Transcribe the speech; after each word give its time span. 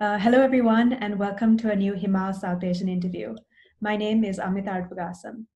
Uh, 0.00 0.16
hello, 0.16 0.40
everyone, 0.40 0.92
and 0.92 1.18
welcome 1.18 1.56
to 1.56 1.72
a 1.72 1.74
new 1.74 1.92
Himal 1.92 2.32
Southasian 2.32 2.88
interview. 2.88 3.34
My 3.80 3.96
name 3.96 4.22
is 4.22 4.38
Amita 4.38 4.70
Arudpragasam. 4.70 5.46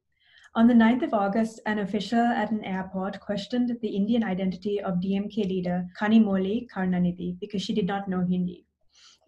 On 0.56 0.66
the 0.66 0.74
9th 0.74 1.04
of 1.04 1.14
August, 1.14 1.60
an 1.64 1.78
official 1.78 2.18
at 2.18 2.50
an 2.50 2.64
airport 2.64 3.20
questioned 3.20 3.78
the 3.80 3.94
Indian 3.94 4.24
identity 4.24 4.80
of 4.80 4.96
DMK 4.96 5.48
leader 5.48 5.86
Kanimozhi 5.96 6.66
Karunanidhi 6.68 7.38
because 7.38 7.62
she 7.62 7.72
did 7.72 7.86
not 7.86 8.08
know 8.08 8.26
Hindi. 8.28 8.66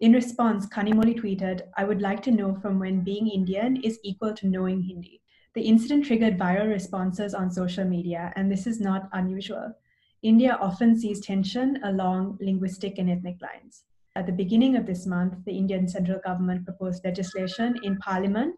In 0.01 0.11
response, 0.11 0.67
Kanimozhi 0.67 1.17
tweeted, 1.17 1.61
I 1.77 1.85
would 1.85 2.01
like 2.01 2.21
to 2.23 2.31
know 2.31 2.53
from 2.53 2.77
when 2.77 3.05
being 3.05 3.29
Indian 3.29 3.77
is 3.77 3.99
equal 4.03 4.33
to 4.33 4.47
knowing 4.47 4.81
Hindi. 4.81 5.21
The 5.53 5.61
incident 5.61 6.07
triggered 6.07 6.37
viral 6.37 6.67
responses 6.67 7.33
on 7.33 7.49
social 7.49 7.85
media, 7.85 8.33
and 8.35 8.51
this 8.51 8.67
is 8.67 8.81
not 8.81 9.07
unusual. 9.13 9.75
India 10.23 10.57
often 10.59 10.99
sees 10.99 11.21
tension 11.21 11.79
along 11.85 12.37
linguistic 12.41 12.97
and 12.97 13.09
ethnic 13.09 13.41
lines. 13.41 13.85
At 14.17 14.25
the 14.25 14.31
beginning 14.31 14.77
of 14.77 14.85
this 14.85 15.05
month, 15.05 15.43
the 15.45 15.57
Indian 15.57 15.89
central 15.89 16.19
government 16.23 16.63
proposed 16.63 17.03
legislation 17.03 17.75
in 17.83 17.97
parliament 17.97 18.55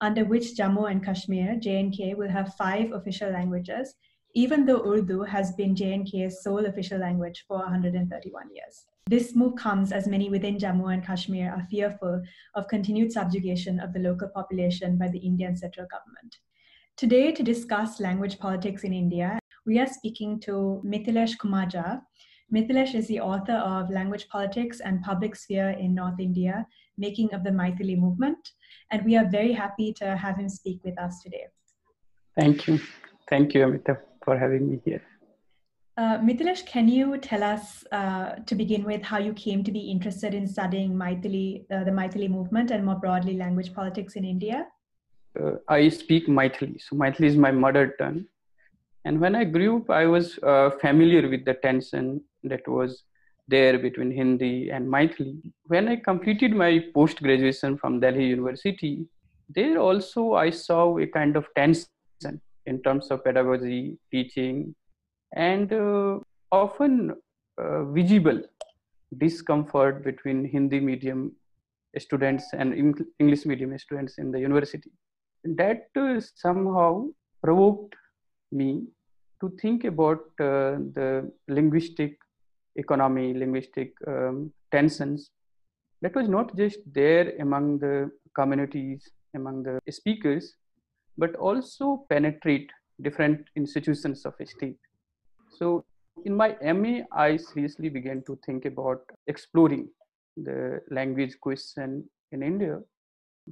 under 0.00 0.24
which 0.24 0.54
Jammu 0.56 0.88
and 0.88 1.04
Kashmir, 1.04 1.56
JNK, 1.56 2.16
will 2.16 2.28
have 2.28 2.54
five 2.54 2.92
official 2.92 3.30
languages, 3.30 3.94
even 4.34 4.64
though 4.64 4.84
Urdu 4.86 5.22
has 5.22 5.52
been 5.54 5.74
JNK's 5.74 6.44
sole 6.44 6.66
official 6.66 6.98
language 6.98 7.44
for 7.48 7.58
131 7.58 8.54
years. 8.54 8.86
This 9.08 9.34
move 9.34 9.56
comes 9.56 9.90
as 9.90 10.06
many 10.06 10.30
within 10.30 10.58
Jammu 10.58 10.92
and 10.94 11.04
Kashmir 11.04 11.50
are 11.50 11.66
fearful 11.70 12.22
of 12.54 12.68
continued 12.68 13.10
subjugation 13.10 13.80
of 13.80 13.92
the 13.92 14.00
local 14.00 14.28
population 14.28 14.96
by 14.96 15.08
the 15.08 15.18
Indian 15.18 15.56
central 15.56 15.88
government. 15.90 16.36
Today, 16.96 17.32
to 17.32 17.42
discuss 17.42 17.98
language 17.98 18.38
politics 18.38 18.84
in 18.84 18.92
India, 18.92 19.40
we 19.66 19.80
are 19.80 19.88
speaking 19.88 20.38
to 20.40 20.80
Mithilesh 20.84 21.36
Kumar 21.38 21.66
Jha, 21.66 22.00
Mithilesh 22.54 22.94
is 22.94 23.08
the 23.08 23.18
author 23.18 23.56
of 23.56 23.90
Language 23.90 24.28
Politics 24.28 24.78
and 24.78 25.02
Public 25.02 25.34
Sphere 25.34 25.70
in 25.70 25.92
North 25.92 26.20
India, 26.20 26.64
Making 26.96 27.34
of 27.34 27.42
the 27.42 27.50
Maithili 27.50 27.98
Movement, 27.98 28.52
and 28.92 29.04
we 29.04 29.16
are 29.16 29.28
very 29.28 29.52
happy 29.52 29.92
to 29.94 30.16
have 30.16 30.36
him 30.36 30.48
speak 30.48 30.78
with 30.84 30.96
us 30.96 31.20
today. 31.20 31.46
Thank 32.38 32.68
you. 32.68 32.78
Thank 33.28 33.54
you, 33.54 33.64
Amita, 33.64 33.98
for 34.24 34.38
having 34.38 34.70
me 34.70 34.80
here. 34.84 35.02
Uh, 35.96 36.18
Mithilesh, 36.18 36.64
can 36.64 36.86
you 36.86 37.18
tell 37.18 37.42
us 37.42 37.82
uh, 37.90 38.36
to 38.46 38.54
begin 38.54 38.84
with 38.84 39.02
how 39.02 39.18
you 39.18 39.32
came 39.32 39.64
to 39.64 39.72
be 39.72 39.80
interested 39.90 40.32
in 40.32 40.46
studying 40.46 40.92
Maithili, 40.92 41.64
uh, 41.72 41.82
the 41.82 41.90
Maithili 41.90 42.30
movement 42.30 42.70
and 42.70 42.84
more 42.84 42.96
broadly 42.96 43.36
language 43.36 43.74
politics 43.74 44.14
in 44.14 44.24
India? 44.24 44.68
Uh, 45.40 45.54
I 45.66 45.88
speak 45.88 46.28
Maithili, 46.28 46.80
so 46.80 46.94
Maithili 46.94 47.26
is 47.26 47.36
my 47.36 47.50
mother 47.50 47.96
tongue. 47.98 48.26
And 49.04 49.20
when 49.20 49.34
I 49.34 49.42
grew 49.42 49.78
up, 49.78 49.90
I 49.90 50.06
was 50.06 50.38
uh, 50.44 50.70
familiar 50.80 51.28
with 51.28 51.44
the 51.44 51.54
tension 51.54 52.22
that 52.44 52.66
was 52.66 53.02
there 53.48 53.78
between 53.78 54.10
Hindi 54.10 54.70
and 54.70 54.86
Maithili. 54.86 55.52
When 55.66 55.88
I 55.88 55.96
completed 55.96 56.52
my 56.52 56.84
post 56.94 57.22
graduation 57.22 57.76
from 57.76 58.00
Delhi 58.00 58.24
University, 58.24 59.06
there 59.48 59.78
also 59.78 60.34
I 60.34 60.50
saw 60.50 60.98
a 60.98 61.06
kind 61.06 61.36
of 61.36 61.46
tension 61.54 61.88
in 62.66 62.82
terms 62.82 63.10
of 63.10 63.22
pedagogy, 63.24 63.98
teaching, 64.10 64.74
and 65.34 65.72
uh, 65.72 66.18
often 66.50 67.14
uh, 67.58 67.84
visible 67.84 68.40
discomfort 69.18 70.02
between 70.02 70.44
Hindi 70.44 70.80
medium 70.80 71.32
students 71.98 72.46
and 72.52 72.74
English 73.18 73.44
medium 73.46 73.76
students 73.78 74.18
in 74.18 74.30
the 74.30 74.40
university. 74.40 74.90
That 75.44 75.88
uh, 75.96 76.20
somehow 76.34 77.08
provoked 77.42 77.94
me 78.50 78.86
to 79.40 79.52
think 79.60 79.84
about 79.84 80.20
uh, 80.40 80.80
the 80.96 81.30
linguistic 81.48 82.16
economy, 82.76 83.34
linguistic 83.34 83.92
um, 84.06 84.52
tensions 84.70 85.30
that 86.02 86.14
was 86.14 86.28
not 86.28 86.54
just 86.56 86.80
there 86.92 87.32
among 87.40 87.78
the 87.78 88.10
communities, 88.34 89.08
among 89.34 89.62
the 89.62 89.80
speakers, 89.90 90.54
but 91.16 91.34
also 91.36 92.04
penetrate 92.10 92.70
different 93.00 93.46
institutions 93.56 94.24
of 94.26 94.34
state. 94.44 94.78
So 95.48 95.84
in 96.24 96.36
my 96.36 96.56
MA, 96.62 97.04
I 97.12 97.36
seriously 97.36 97.88
began 97.88 98.22
to 98.26 98.38
think 98.44 98.66
about 98.66 99.00
exploring 99.26 99.88
the 100.36 100.80
language 100.90 101.38
question 101.40 102.04
in 102.32 102.42
India, 102.42 102.80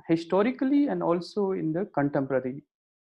historically 0.08 0.88
and 0.88 1.02
also 1.02 1.52
in 1.52 1.72
the 1.72 1.86
contemporary 1.94 2.64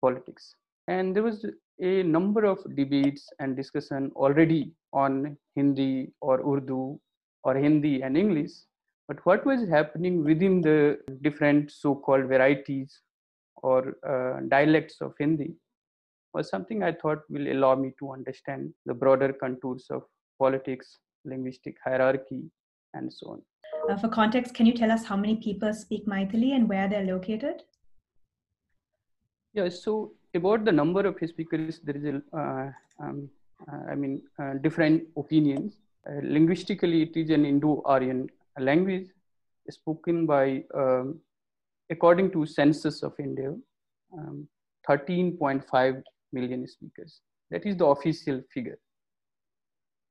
politics. 0.01 0.55
And 0.87 1.15
there 1.15 1.23
was 1.23 1.45
a 1.79 2.03
number 2.03 2.45
of 2.45 2.59
debates 2.75 3.27
and 3.39 3.55
discussion 3.55 4.11
already 4.15 4.73
on 4.93 5.37
Hindi 5.55 6.11
or 6.21 6.39
Urdu 6.39 6.99
or 7.43 7.55
Hindi 7.55 8.01
and 8.01 8.17
English. 8.17 8.51
But 9.07 9.25
what 9.25 9.45
was 9.45 9.67
happening 9.67 10.23
within 10.23 10.61
the 10.61 10.99
different 11.21 11.71
so-called 11.71 12.25
varieties 12.25 13.01
or 13.57 13.97
uh, 14.07 14.41
dialects 14.47 15.01
of 15.01 15.13
Hindi 15.19 15.55
was 16.33 16.49
something 16.49 16.83
I 16.83 16.93
thought 16.93 17.19
will 17.29 17.51
allow 17.51 17.75
me 17.75 17.91
to 17.99 18.11
understand 18.11 18.73
the 18.85 18.93
broader 18.93 19.33
contours 19.33 19.87
of 19.89 20.03
politics, 20.39 20.97
linguistic 21.25 21.77
hierarchy, 21.83 22.49
and 22.93 23.11
so 23.11 23.31
on. 23.31 23.41
Uh, 23.89 23.97
for 23.97 24.07
context, 24.07 24.53
can 24.53 24.65
you 24.65 24.73
tell 24.73 24.91
us 24.91 25.05
how 25.05 25.15
many 25.15 25.35
people 25.35 25.73
speak 25.73 26.05
Maithili 26.07 26.55
and 26.55 26.67
where 26.69 26.87
they're 26.87 27.03
located? 27.05 27.63
Yeah, 29.53 29.69
so 29.69 30.13
about 30.35 30.65
the 30.65 30.71
number 30.71 31.05
of 31.05 31.17
speakers, 31.27 31.79
there 31.83 31.95
is 31.95 32.05
a, 32.05 32.37
uh, 32.37 32.71
um, 32.99 33.29
uh, 33.71 33.91
I 33.91 33.95
mean, 33.95 34.21
uh, 34.39 34.53
different 34.61 35.03
opinions. 35.17 35.77
Linguistically, 36.21 37.03
it 37.03 37.15
is 37.15 37.29
an 37.29 37.45
Indo-Aryan 37.45 38.29
language 38.59 39.07
spoken 39.69 40.25
by, 40.25 40.63
um, 40.75 41.19
according 41.89 42.31
to 42.31 42.45
census 42.45 43.03
of 43.03 43.13
India, 43.19 43.55
um, 44.17 44.47
13.5 44.89 46.03
million 46.33 46.67
speakers. 46.67 47.21
That 47.51 47.65
is 47.65 47.77
the 47.77 47.85
official 47.85 48.41
figure. 48.53 48.79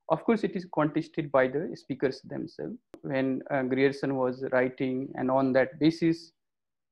Of 0.09 0.23
course, 0.25 0.43
it 0.43 0.55
is 0.55 0.65
contested 0.73 1.31
by 1.31 1.47
the 1.47 1.75
speakers 1.75 2.21
themselves. 2.21 2.77
When 3.01 3.41
uh, 3.51 3.63
Grierson 3.63 4.15
was 4.15 4.43
writing, 4.51 5.09
and 5.15 5.29
on 5.29 5.53
that 5.53 5.79
basis, 5.79 6.31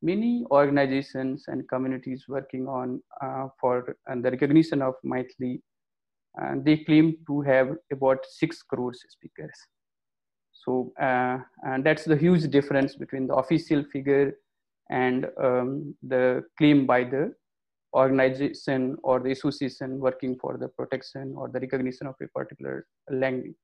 many 0.01 0.45
organizations 0.51 1.45
and 1.47 1.67
communities 1.69 2.25
working 2.27 2.67
on 2.67 3.01
uh, 3.21 3.47
for 3.59 3.95
uh, 4.09 4.15
the 4.15 4.31
recognition 4.31 4.81
of 4.81 4.95
Maithili, 5.05 5.61
uh, 6.41 6.55
they 6.63 6.77
claim 6.77 7.17
to 7.27 7.41
have 7.41 7.75
about 7.91 8.25
6 8.25 8.61
crores 8.63 9.03
speakers. 9.09 9.57
So 10.53 10.93
uh, 11.01 11.39
and 11.63 11.83
that's 11.83 12.05
the 12.05 12.15
huge 12.15 12.49
difference 12.49 12.95
between 12.95 13.27
the 13.27 13.35
official 13.35 13.83
figure 13.83 14.37
and 14.89 15.27
um, 15.41 15.95
the 16.03 16.43
claim 16.57 16.85
by 16.85 17.03
the 17.03 17.33
organization 17.93 18.97
or 19.03 19.19
the 19.19 19.31
association 19.31 19.99
working 19.99 20.37
for 20.39 20.57
the 20.57 20.67
protection 20.67 21.33
or 21.37 21.49
the 21.49 21.59
recognition 21.59 22.07
of 22.07 22.15
a 22.21 22.27
particular 22.27 22.85
language. 23.09 23.55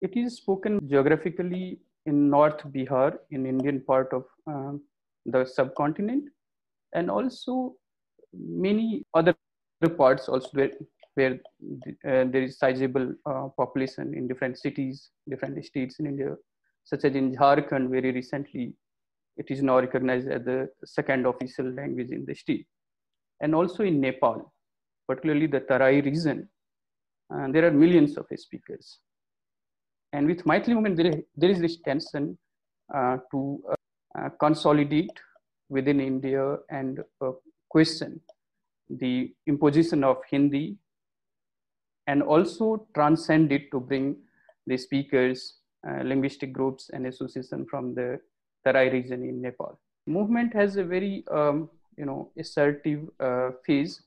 It 0.00 0.16
is 0.16 0.36
spoken 0.36 0.80
geographically 0.88 1.80
in 2.06 2.30
North 2.30 2.62
Bihar, 2.72 3.18
in 3.30 3.46
Indian 3.46 3.80
part 3.80 4.12
of 4.12 4.24
um, 4.46 4.82
the 5.26 5.44
subcontinent 5.44 6.24
and 6.94 7.10
also 7.10 7.74
many 8.32 9.04
other 9.14 9.34
parts 9.96 10.28
also 10.28 10.48
where, 10.52 10.70
where 11.14 11.34
uh, 11.34 12.24
there 12.32 12.42
is 12.42 12.58
sizable 12.58 13.12
uh, 13.26 13.48
population 13.56 14.14
in 14.14 14.26
different 14.28 14.58
cities, 14.58 15.10
different 15.28 15.62
states 15.64 15.98
in 15.98 16.06
India, 16.06 16.34
such 16.84 17.04
as 17.04 17.14
in 17.14 17.34
Jharkhand 17.34 17.90
very 17.90 18.12
recently, 18.12 18.74
it 19.36 19.50
is 19.50 19.62
now 19.62 19.78
recognized 19.78 20.28
as 20.28 20.44
the 20.44 20.68
second 20.84 21.26
official 21.26 21.70
language 21.72 22.10
in 22.10 22.24
the 22.24 22.34
state. 22.34 22.66
And 23.40 23.54
also 23.54 23.82
in 23.82 24.00
Nepal, 24.00 24.52
particularly 25.06 25.46
the 25.46 25.60
Tarai 25.60 26.00
region, 26.00 26.48
uh, 27.34 27.48
there 27.50 27.66
are 27.66 27.70
millions 27.70 28.16
of 28.16 28.26
speakers. 28.36 28.98
And 30.12 30.26
with 30.26 30.44
Maithili 30.44 30.74
movement, 30.74 30.96
there, 30.96 31.22
there 31.36 31.50
is 31.50 31.60
this 31.60 31.78
tension 31.82 32.38
uh, 32.94 33.18
to 33.32 33.60
uh, 33.70 33.75
consolidate 34.40 35.18
within 35.68 36.00
India 36.00 36.56
and 36.70 37.00
uh, 37.20 37.32
question 37.68 38.20
the 38.88 39.32
imposition 39.46 40.04
of 40.04 40.18
Hindi 40.30 40.76
and 42.06 42.22
also 42.22 42.86
transcend 42.94 43.50
it 43.52 43.70
to 43.72 43.80
bring 43.80 44.16
the 44.66 44.76
speakers, 44.76 45.54
uh, 45.88 46.02
linguistic 46.04 46.52
groups 46.52 46.90
and 46.92 47.06
association 47.06 47.66
from 47.68 47.94
the 47.94 48.20
Tarai 48.64 48.90
region 48.90 49.22
in 49.22 49.42
Nepal. 49.42 49.78
Movement 50.06 50.54
has 50.54 50.76
a 50.76 50.84
very, 50.84 51.24
um, 51.32 51.68
you 51.96 52.04
know, 52.04 52.30
assertive 52.38 53.08
uh, 53.18 53.50
phase 53.64 54.02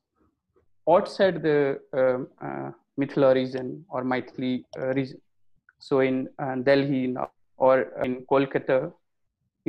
outside 0.89 1.41
the 1.43 1.79
um, 1.93 2.27
uh, 2.41 2.71
Mithila 2.99 3.33
region 3.35 3.85
or 3.89 4.03
Maithili 4.03 4.63
uh, 4.77 4.87
region. 4.87 5.19
So 5.79 5.99
in 5.99 6.29
Delhi 6.63 7.15
or 7.57 7.81
in 8.03 8.25
Kolkata, 8.29 8.91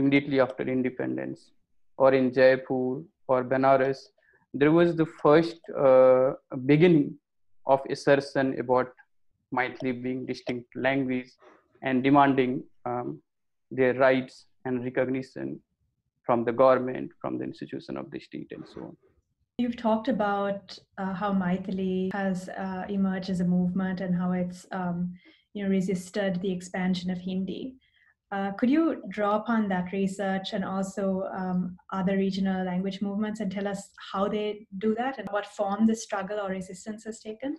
immediately 0.01 0.41
after 0.47 0.65
independence, 0.77 1.41
or 2.03 2.11
in 2.21 2.33
Jaipur 2.37 3.03
or 3.29 3.39
Benares, 3.53 4.01
there 4.61 4.73
was 4.73 4.97
the 5.01 5.09
first 5.23 5.59
uh, 5.87 6.33
beginning 6.67 7.07
of 7.67 7.81
assertion 7.95 8.59
about 8.59 8.89
Maithili 9.57 9.93
being 10.07 10.27
distinct 10.27 10.69
language 10.75 11.31
and 11.83 12.03
demanding 12.09 12.53
um, 12.85 13.21
their 13.71 13.95
rights 13.95 14.47
and 14.65 14.85
recognition 14.85 15.61
from 16.27 16.45
the 16.45 16.53
government, 16.53 17.11
from 17.21 17.39
the 17.39 17.45
institution 17.45 17.97
of 17.97 18.11
the 18.11 18.21
state, 18.21 18.51
and 18.57 18.65
so 18.73 18.81
on. 18.89 18.97
You've 19.59 19.77
talked 19.77 20.09
about 20.09 20.79
uh, 20.99 21.13
how 21.13 21.33
Maithili 21.33 22.13
has 22.13 22.49
uh, 22.49 22.85
emerged 22.89 23.31
as 23.31 23.41
a 23.41 23.45
movement 23.45 24.01
and 24.01 24.15
how 24.15 24.33
it's 24.33 24.67
um, 24.73 25.13
you 25.55 25.65
know 25.65 25.71
resisted 25.71 26.41
the 26.41 26.53
expansion 26.53 27.11
of 27.11 27.19
Hindi. 27.19 27.77
Uh, 28.33 28.53
could 28.53 28.71
you 28.71 29.03
draw 29.09 29.37
upon 29.37 29.69
that 29.69 29.91
research 29.93 30.53
and 30.53 30.65
also 30.65 31.29
um, 31.35 31.77
other 31.93 32.17
regional 32.17 32.65
language 32.65 33.03
movements 33.03 33.41
and 33.41 33.51
tell 33.51 33.67
us 33.67 33.91
how 34.13 34.29
they 34.29 34.67
do 34.79 34.95
that 34.95 35.19
and 35.19 35.29
what 35.31 35.47
form 35.47 35.85
the 35.87 35.95
struggle 35.95 36.39
or 36.39 36.51
resistance 36.51 37.05
has 37.05 37.19
taken? 37.19 37.57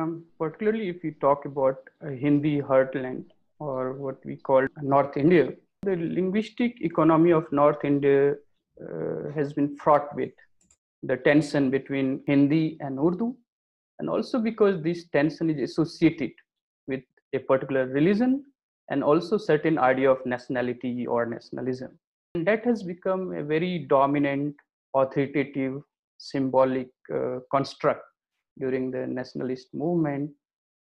Um, 0.00 0.24
particularly 0.38 0.88
if 0.88 0.96
we 1.04 1.12
talk 1.12 1.44
about 1.44 1.76
Hindi 2.02 2.60
heartland 2.60 3.26
or 3.60 3.92
what 3.92 4.24
we 4.24 4.36
call 4.36 4.66
North 4.82 5.16
India, 5.16 5.52
the 5.82 5.96
linguistic 5.96 6.80
economy 6.80 7.30
of 7.30 7.50
North 7.52 7.84
India 7.84 8.34
uh, 8.82 9.30
has 9.36 9.52
been 9.52 9.76
fraught 9.76 10.14
with 10.16 10.32
the 11.04 11.16
tension 11.18 11.70
between 11.70 12.22
Hindi 12.26 12.76
and 12.80 12.98
Urdu, 12.98 13.36
and 14.00 14.10
also 14.10 14.40
because 14.40 14.82
this 14.82 15.08
tension 15.10 15.48
is 15.48 15.70
associated 15.70 16.32
with 16.88 17.02
a 17.32 17.38
particular 17.38 17.86
religion 17.86 18.44
and 18.90 19.02
also 19.02 19.36
certain 19.36 19.78
idea 19.78 20.10
of 20.10 20.24
nationality 20.24 21.06
or 21.06 21.26
nationalism. 21.26 21.98
And 22.34 22.46
that 22.46 22.64
has 22.64 22.82
become 22.82 23.34
a 23.34 23.42
very 23.42 23.86
dominant, 23.88 24.54
authoritative, 24.94 25.82
symbolic 26.18 26.88
uh, 27.14 27.38
construct 27.50 28.02
during 28.58 28.90
the 28.90 29.06
nationalist 29.06 29.68
movement 29.74 30.30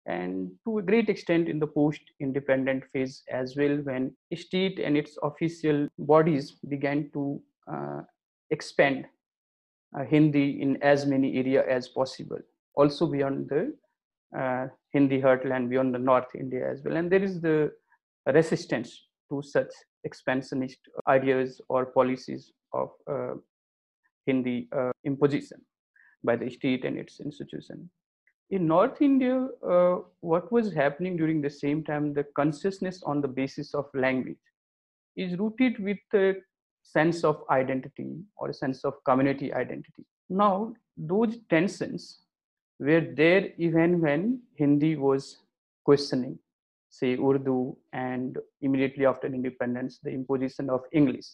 and 0.05 0.51
to 0.65 0.77
a 0.77 0.81
great 0.81 1.09
extent 1.09 1.49
in 1.49 1.59
the 1.59 1.65
post-independent 1.67 2.83
phase 2.93 3.23
as 3.31 3.55
well 3.55 3.77
when 3.83 4.15
state 4.35 4.79
and 4.79 4.95
its 4.95 5.17
official 5.23 5.87
bodies 5.97 6.51
began 6.69 7.09
to 7.11 7.41
uh, 7.71 8.01
expand 8.51 9.05
uh, 9.97 10.03
Hindi 10.03 10.61
in 10.61 10.81
as 10.83 11.05
many 11.05 11.37
area 11.37 11.63
as 11.67 11.87
possible 11.87 12.37
also 12.75 13.07
beyond 13.07 13.49
the 13.49 13.73
uh, 14.37 14.67
Hindi 14.91 15.21
heartland 15.21 15.69
beyond 15.69 15.95
the 15.95 15.99
North 15.99 16.35
India 16.35 16.69
as 16.69 16.83
well 16.83 16.97
and 16.97 17.11
there 17.11 17.23
is 17.23 17.41
the 17.41 17.71
resistance 18.33 19.07
to 19.29 19.41
such 19.41 19.71
expansionist 20.03 20.79
ideas 21.07 21.61
or 21.69 21.85
policies 21.85 22.51
of 22.73 22.89
uh, 23.09 23.33
Hindi 24.25 24.67
uh, 24.75 24.91
imposition 25.03 25.61
by 26.23 26.35
the 26.35 26.49
state 26.49 26.85
and 26.85 26.97
its 26.97 27.19
institution. 27.19 27.89
In 28.49 28.67
North 28.67 29.01
India, 29.01 29.47
uh, 29.67 29.97
what 30.21 30.51
was 30.51 30.73
happening 30.73 31.17
during 31.17 31.41
the 31.41 31.49
same 31.49 31.83
time, 31.83 32.13
the 32.13 32.25
consciousness 32.35 33.01
on 33.03 33.21
the 33.21 33.27
basis 33.27 33.73
of 33.73 33.85
language 33.93 34.37
is 35.15 35.37
rooted 35.37 35.79
with 35.79 35.97
a 36.13 36.35
sense 36.83 37.23
of 37.23 37.43
identity 37.49 38.17
or 38.37 38.49
a 38.49 38.53
sense 38.53 38.83
of 38.83 38.93
community 39.05 39.53
identity. 39.53 40.05
Now, 40.29 40.73
those 40.97 41.37
tensions 41.49 42.19
were 42.79 43.05
there 43.15 43.49
even 43.57 44.01
when 44.01 44.41
Hindi 44.55 44.95
was 44.95 45.37
questioning 45.83 46.37
say 46.99 47.17
Urdu 47.17 47.75
and 47.93 48.37
immediately 48.61 49.05
after 49.05 49.27
independence, 49.27 49.99
the 50.03 50.11
imposition 50.11 50.69
of 50.69 50.81
English. 50.91 51.27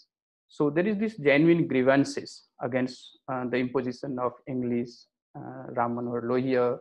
So 0.47 0.69
there 0.69 0.87
is 0.87 0.97
this 0.97 1.15
genuine 1.17 1.67
grievances 1.67 2.47
against 2.61 3.19
uh, 3.31 3.45
the 3.51 3.57
imposition 3.57 4.19
of 4.19 4.33
English, 4.47 4.89
uh, 5.37 5.63
Ram 5.77 5.95
Manohar 5.95 6.23
Lohia, 6.23 6.77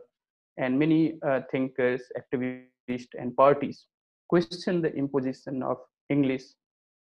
and 0.57 0.77
many 0.77 1.17
uh, 1.25 1.41
thinkers, 1.51 2.01
activists, 2.19 3.13
and 3.17 3.35
parties 3.37 3.85
question 4.31 4.81
the 4.81 4.93
imposition 4.95 5.61
of 5.61 5.77
English 6.09 6.43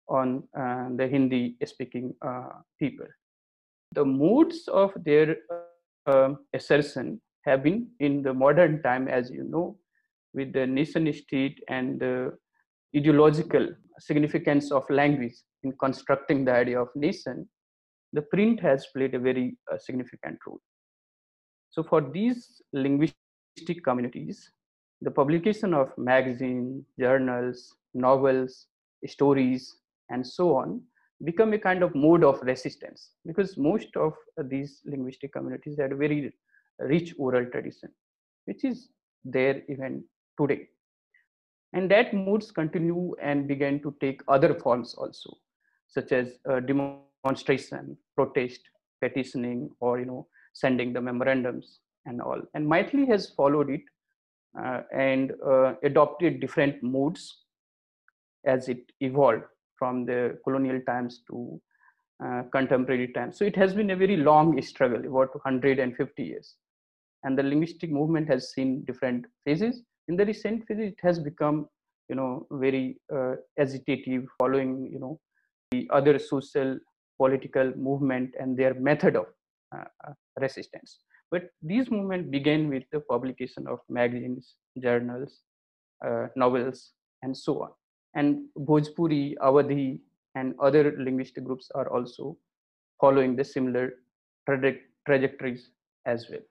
on 0.07 0.43
uh, 0.57 0.87
the 0.95 1.07
Hindi-speaking 1.07 2.13
uh, 2.25 2.49
people. 2.79 3.05
The 3.93 4.05
modes 4.05 4.67
of 4.67 4.91
their 5.05 5.37
uh, 6.07 6.33
assertion 6.53 7.21
have 7.45 7.63
been 7.63 7.87
in 7.99 8.23
the 8.23 8.33
modern 8.33 8.81
time, 8.81 9.07
as 9.07 9.29
you 9.29 9.43
know, 9.43 9.77
with 10.33 10.53
the 10.53 10.65
nation 10.65 11.11
state 11.13 11.63
and 11.69 11.99
the 11.99 12.31
ideological 12.95 13.69
significance 13.99 14.71
of 14.71 14.89
language 14.89 15.35
in 15.63 15.71
constructing 15.73 16.45
the 16.45 16.53
idea 16.53 16.81
of 16.81 16.87
nation, 16.95 17.47
the 18.13 18.21
print 18.21 18.59
has 18.59 18.87
played 18.95 19.13
a 19.13 19.19
very 19.19 19.57
uh, 19.71 19.77
significant 19.77 20.37
role. 20.47 20.61
So 21.71 21.83
for 21.83 22.01
these 22.01 22.61
linguistic 22.73 23.83
communities, 23.83 24.49
the 25.01 25.11
publication 25.11 25.73
of 25.73 25.91
magazines, 25.97 26.85
journals, 26.99 27.75
novels, 27.93 28.67
stories, 29.05 29.77
and 30.09 30.25
so 30.25 30.55
on 30.55 30.81
become 31.23 31.53
a 31.53 31.59
kind 31.59 31.83
of 31.83 31.93
mode 31.95 32.23
of 32.23 32.41
resistance 32.41 33.11
because 33.25 33.57
most 33.57 33.95
of 33.97 34.13
these 34.45 34.81
linguistic 34.85 35.33
communities 35.33 35.77
had 35.79 35.91
a 35.91 35.95
very 35.95 36.33
rich 36.79 37.13
oral 37.17 37.45
tradition, 37.45 37.89
which 38.45 38.63
is 38.63 38.89
there 39.25 39.61
even 39.69 40.03
today. 40.39 40.67
And 41.73 41.89
that 41.91 42.13
moods 42.13 42.51
continue 42.51 43.13
and 43.21 43.47
began 43.47 43.79
to 43.81 43.95
take 44.01 44.21
other 44.27 44.55
forms 44.55 44.95
also, 44.95 45.37
such 45.87 46.11
as 46.11 46.39
uh, 46.49 46.59
demonstration, 46.61 47.95
protest, 48.15 48.61
petitioning, 49.01 49.69
or 49.79 49.99
you 49.99 50.05
know, 50.05 50.27
sending 50.53 50.93
the 50.93 51.01
memorandums 51.01 51.79
and 52.05 52.21
all. 52.21 52.41
And 52.53 52.65
Maithili 52.65 53.07
has 53.07 53.29
followed 53.29 53.69
it 53.69 53.81
uh, 54.59 54.81
and 54.91 55.33
uh, 55.45 55.73
adopted 55.83 56.39
different 56.39 56.81
moods 56.81 57.43
as 58.45 58.67
it 58.67 58.91
evolved 58.99 59.43
from 59.77 60.05
the 60.05 60.39
colonial 60.43 60.81
times 60.87 61.21
to 61.29 61.61
uh, 62.25 62.43
contemporary 62.51 63.09
times. 63.09 63.37
So 63.37 63.45
it 63.45 63.55
has 63.55 63.73
been 63.73 63.91
a 63.91 63.95
very 63.95 64.17
long 64.17 64.59
struggle, 64.61 64.99
about 64.99 65.35
150 65.35 66.23
years. 66.23 66.55
And 67.23 67.37
the 67.37 67.43
linguistic 67.43 67.91
movement 67.91 68.27
has 68.29 68.51
seen 68.53 68.83
different 68.85 69.25
phases 69.45 69.83
in 70.09 70.17
the 70.17 70.25
recent 70.25 70.65
phase 70.67 70.79
it 70.91 70.99
has 71.07 71.19
become 71.29 71.57
you 72.09 72.15
know 72.19 72.47
very 72.65 72.85
uh, 73.15 73.33
agitative 73.63 74.25
following 74.39 74.71
you 74.93 74.99
know 74.99 75.19
the 75.71 75.87
other 75.93 76.17
social 76.19 76.77
political 77.21 77.71
movement 77.87 78.33
and 78.39 78.57
their 78.57 78.73
method 78.73 79.15
of 79.15 79.25
uh, 79.75 79.83
uh, 80.07 80.13
resistance. 80.39 80.99
But 81.31 81.43
these 81.61 81.91
movements 81.91 82.29
began 82.31 82.69
with 82.69 82.83
the 82.91 83.01
publication 83.01 83.67
of 83.67 83.79
magazines 83.89 84.55
journals 84.81 85.41
uh, 86.05 86.27
novels 86.35 86.93
and 87.21 87.37
so 87.37 87.61
on. 87.63 87.71
And 88.15 88.45
bhojpuri 88.57 89.35
awadhi 89.37 89.99
and 90.35 90.55
other 90.59 90.95
linguistic 90.97 91.43
groups 91.43 91.69
are 91.75 91.89
also 91.93 92.37
following 92.99 93.35
the 93.35 93.43
similar 93.43 93.93
traje- 94.47 94.81
trajectories 95.05 95.69
as 96.05 96.27
well 96.31 96.45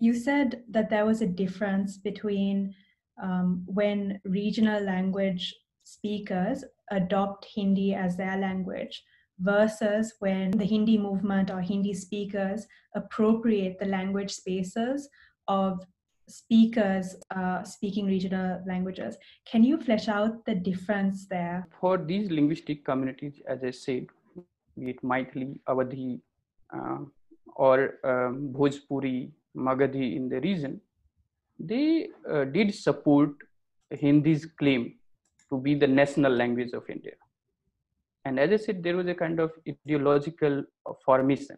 you 0.00 0.14
said 0.14 0.62
that 0.70 0.90
there 0.90 1.06
was 1.06 1.20
a 1.20 1.26
difference 1.26 1.98
between 1.98 2.74
um, 3.22 3.62
when 3.66 4.18
regional 4.24 4.82
language 4.82 5.54
speakers 5.84 6.64
adopt 6.90 7.46
Hindi 7.54 7.94
as 7.94 8.16
their 8.16 8.38
language 8.38 9.04
versus 9.38 10.14
when 10.18 10.50
the 10.52 10.64
Hindi 10.64 10.96
movement 10.98 11.50
or 11.50 11.60
Hindi 11.60 11.94
speakers 11.94 12.66
appropriate 12.94 13.78
the 13.78 13.86
language 13.86 14.30
spaces 14.30 15.08
of 15.48 15.84
speakers 16.28 17.16
uh, 17.34 17.62
speaking 17.64 18.06
regional 18.06 18.62
languages. 18.66 19.16
Can 19.44 19.62
you 19.64 19.78
flesh 19.78 20.08
out 20.08 20.44
the 20.46 20.54
difference 20.54 21.26
there? 21.26 21.68
For 21.80 21.98
these 21.98 22.30
linguistic 22.30 22.84
communities, 22.84 23.40
as 23.46 23.62
I 23.64 23.70
said, 23.70 24.06
be 24.78 24.90
it 24.90 25.02
Maithili, 25.02 25.58
Awadhi, 25.68 26.20
uh, 26.72 26.98
or 27.56 27.98
um, 28.04 28.52
Bhojpuri, 28.52 29.32
Magadhi 29.56 30.16
in 30.16 30.28
the 30.28 30.40
region, 30.40 30.80
they 31.58 32.08
uh, 32.30 32.44
did 32.44 32.74
support 32.74 33.30
Hindi's 33.90 34.46
claim 34.46 34.94
to 35.50 35.58
be 35.58 35.74
the 35.74 35.86
national 35.86 36.32
language 36.32 36.72
of 36.72 36.88
India. 36.88 37.12
And 38.24 38.38
as 38.38 38.52
I 38.52 38.56
said, 38.56 38.82
there 38.82 38.96
was 38.96 39.06
a 39.08 39.14
kind 39.14 39.40
of 39.40 39.50
ideological 39.68 40.64
formation 41.04 41.56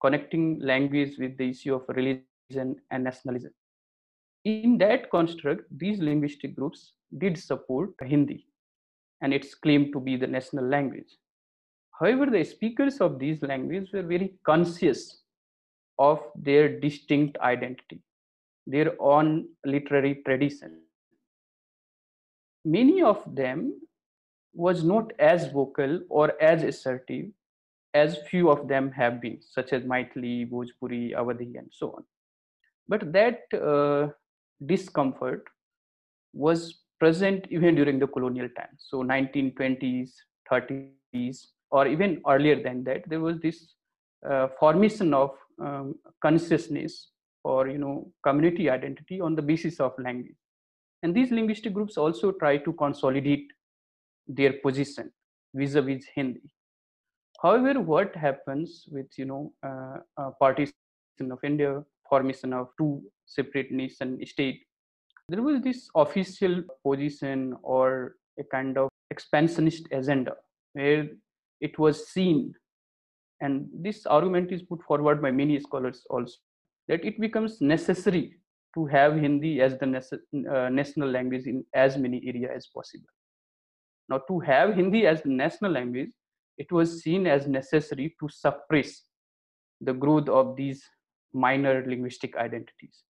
connecting 0.00 0.58
language 0.60 1.16
with 1.18 1.36
the 1.38 1.50
issue 1.50 1.74
of 1.74 1.84
religion 1.88 2.76
and 2.90 3.04
nationalism. 3.04 3.52
In 4.44 4.76
that 4.78 5.10
construct, 5.10 5.66
these 5.70 6.00
linguistic 6.00 6.56
groups 6.56 6.94
did 7.18 7.38
support 7.38 7.90
Hindi 8.00 8.46
and 9.20 9.32
its 9.32 9.54
claim 9.54 9.92
to 9.92 10.00
be 10.00 10.16
the 10.16 10.26
national 10.26 10.66
language. 10.66 11.16
However, 12.00 12.26
the 12.26 12.42
speakers 12.42 13.00
of 13.00 13.20
these 13.20 13.40
languages 13.42 13.92
were 13.92 14.02
very 14.02 14.34
conscious 14.44 15.21
of 15.98 16.20
their 16.34 16.80
distinct 16.80 17.38
identity, 17.38 18.00
their 18.66 18.94
own 19.00 19.48
literary 19.64 20.22
tradition. 20.26 20.80
Many 22.64 23.02
of 23.02 23.22
them 23.34 23.80
was 24.54 24.84
not 24.84 25.12
as 25.18 25.48
vocal 25.50 26.00
or 26.08 26.40
as 26.40 26.62
assertive 26.62 27.26
as 27.94 28.18
few 28.28 28.50
of 28.50 28.68
them 28.68 28.90
have 28.92 29.20
been, 29.20 29.38
such 29.40 29.72
as 29.72 29.82
Maithili, 29.82 30.48
Bhojpuri, 30.50 31.14
Awadhi, 31.14 31.58
and 31.58 31.68
so 31.70 31.92
on. 31.92 32.04
But 32.88 33.12
that 33.12 33.40
uh, 33.54 34.08
discomfort 34.64 35.44
was 36.32 36.80
present 36.98 37.46
even 37.50 37.74
during 37.74 37.98
the 37.98 38.06
colonial 38.06 38.48
times. 38.56 38.86
So 38.88 39.02
1920s, 39.02 40.12
30s, 40.50 41.46
or 41.70 41.86
even 41.86 42.22
earlier 42.28 42.62
than 42.62 42.84
that, 42.84 43.08
there 43.08 43.20
was 43.20 43.38
this 43.40 43.74
uh, 44.28 44.48
formation 44.58 45.12
of 45.12 45.30
um, 45.60 45.94
consciousness 46.20 47.08
or 47.44 47.68
you 47.68 47.78
know 47.78 48.10
community 48.22 48.70
identity 48.70 49.20
on 49.20 49.34
the 49.34 49.42
basis 49.42 49.80
of 49.80 49.92
language. 49.98 50.36
And 51.02 51.14
these 51.14 51.32
linguistic 51.32 51.74
groups 51.74 51.96
also 51.96 52.32
try 52.32 52.58
to 52.58 52.72
consolidate 52.74 53.48
their 54.28 54.52
position 54.52 55.10
vis-a-vis 55.54 56.06
Hindi. 56.14 56.40
However, 57.42 57.80
what 57.80 58.14
happens 58.14 58.84
with 58.90 59.06
you 59.16 59.24
know 59.24 59.52
uh, 59.64 59.98
uh, 60.16 60.30
partition 60.38 60.74
of 61.30 61.38
India, 61.42 61.84
formation 62.08 62.52
of 62.52 62.68
two 62.78 63.02
separate 63.26 63.72
nation 63.72 64.24
state, 64.26 64.62
there 65.28 65.42
was 65.42 65.60
this 65.62 65.88
official 65.94 66.62
position 66.86 67.56
or 67.62 68.16
a 68.38 68.44
kind 68.44 68.78
of 68.78 68.88
expansionist 69.10 69.86
agenda 69.92 70.34
where 70.72 71.08
it 71.60 71.78
was 71.78 72.08
seen, 72.08 72.54
and 73.42 73.66
this 73.74 74.06
argument 74.06 74.52
is 74.52 74.62
put 74.62 74.82
forward 74.84 75.20
by 75.20 75.30
many 75.30 75.58
scholars 75.58 76.06
also, 76.08 76.36
that 76.88 77.04
it 77.04 77.20
becomes 77.20 77.60
necessary 77.60 78.36
to 78.74 78.86
have 78.86 79.14
Hindi 79.14 79.60
as 79.60 79.76
the 79.78 79.86
uh, 79.88 80.68
national 80.68 81.10
language 81.10 81.46
in 81.46 81.64
as 81.74 81.98
many 81.98 82.22
areas 82.26 82.50
as 82.54 82.66
possible. 82.68 83.12
Now, 84.08 84.18
to 84.28 84.38
have 84.40 84.74
Hindi 84.74 85.06
as 85.06 85.22
the 85.22 85.30
national 85.30 85.72
language, 85.72 86.10
it 86.56 86.70
was 86.70 87.02
seen 87.02 87.26
as 87.26 87.48
necessary 87.48 88.14
to 88.20 88.28
suppress 88.28 89.02
the 89.80 89.92
growth 89.92 90.28
of 90.28 90.54
these 90.56 90.82
minor 91.32 91.84
linguistic 91.86 92.36
identities, 92.36 93.02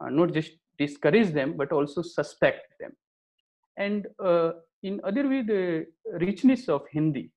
uh, 0.00 0.10
not 0.10 0.32
just 0.32 0.50
discourage 0.78 1.32
them, 1.32 1.56
but 1.56 1.70
also 1.70 2.02
suspect 2.02 2.74
them. 2.80 2.90
And 3.76 4.08
uh, 4.22 4.52
in 4.82 5.00
other 5.04 5.28
way, 5.28 5.42
the 5.42 5.86
richness 6.18 6.68
of 6.68 6.82
Hindi 6.90 7.30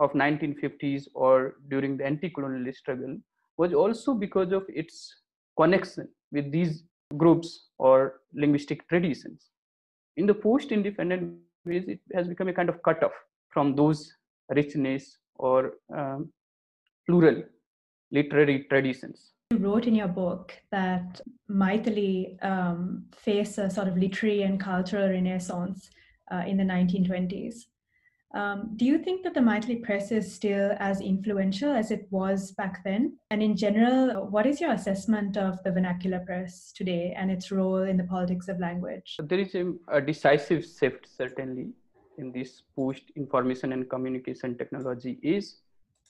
of 0.00 0.12
1950s 0.12 1.04
or 1.14 1.56
during 1.68 1.96
the 1.96 2.04
anti-colonial 2.04 2.72
struggle 2.72 3.16
was 3.56 3.72
also 3.72 4.14
because 4.14 4.52
of 4.52 4.64
its 4.68 5.14
connection 5.56 6.08
with 6.32 6.50
these 6.50 6.82
groups 7.16 7.68
or 7.78 8.20
linguistic 8.34 8.88
traditions. 8.88 9.50
In 10.16 10.26
the 10.26 10.34
post-independent 10.34 11.38
ways, 11.64 11.84
it 11.86 12.00
has 12.12 12.26
become 12.28 12.48
a 12.48 12.52
kind 12.52 12.68
of 12.68 12.82
cutoff 12.82 13.12
from 13.50 13.74
those 13.76 14.12
richness 14.48 15.18
or 15.36 15.74
um, 15.96 16.32
plural 17.06 17.42
literary 18.10 18.64
traditions. 18.68 19.32
You 19.50 19.58
wrote 19.58 19.86
in 19.86 19.94
your 19.94 20.08
book 20.08 20.54
that 20.70 21.20
Maithili 21.50 22.42
um, 22.44 23.04
faced 23.12 23.58
a 23.58 23.70
sort 23.70 23.88
of 23.88 23.96
literary 23.96 24.42
and 24.42 24.58
cultural 24.58 25.08
renaissance 25.08 25.90
uh, 26.32 26.42
in 26.46 26.56
the 26.56 26.64
1920s. 26.64 27.54
Um, 28.34 28.70
do 28.74 28.84
you 28.84 28.98
think 28.98 29.22
that 29.22 29.32
the 29.32 29.40
Maithili 29.40 29.80
press 29.80 30.10
is 30.10 30.34
still 30.34 30.74
as 30.80 31.00
influential 31.00 31.70
as 31.70 31.92
it 31.92 32.08
was 32.10 32.50
back 32.50 32.82
then? 32.82 33.16
And 33.30 33.40
in 33.40 33.56
general, 33.56 34.26
what 34.26 34.44
is 34.44 34.60
your 34.60 34.72
assessment 34.72 35.36
of 35.36 35.62
the 35.62 35.70
vernacular 35.70 36.18
press 36.18 36.72
today 36.72 37.14
and 37.16 37.30
its 37.30 37.52
role 37.52 37.82
in 37.82 37.96
the 37.96 38.02
politics 38.02 38.48
of 38.48 38.58
language? 38.58 39.16
There 39.22 39.38
is 39.38 39.54
a, 39.54 39.72
a 39.86 40.00
decisive 40.00 40.66
shift, 40.66 41.06
certainly, 41.16 41.68
in 42.18 42.32
this 42.32 42.62
pushed 42.74 43.12
information 43.14 43.72
and 43.72 43.88
communication 43.88 44.58
technology 44.58 45.20
is 45.22 45.58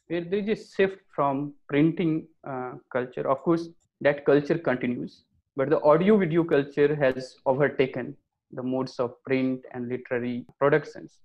where 0.06 0.22
there 0.22 0.40
is 0.40 0.48
a 0.48 0.74
shift 0.76 1.00
from 1.14 1.52
printing 1.68 2.26
uh, 2.48 2.72
culture. 2.90 3.28
Of 3.28 3.42
course, 3.42 3.68
that 4.00 4.24
culture 4.24 4.58
continues, 4.58 5.24
but 5.56 5.68
the 5.68 5.80
audio 5.82 6.16
video 6.16 6.42
culture 6.42 6.96
has 6.96 7.36
overtaken 7.44 8.16
the 8.52 8.62
modes 8.62 8.98
of 8.98 9.22
print 9.24 9.60
and 9.72 9.88
literary 9.88 10.46
productions 10.58 11.18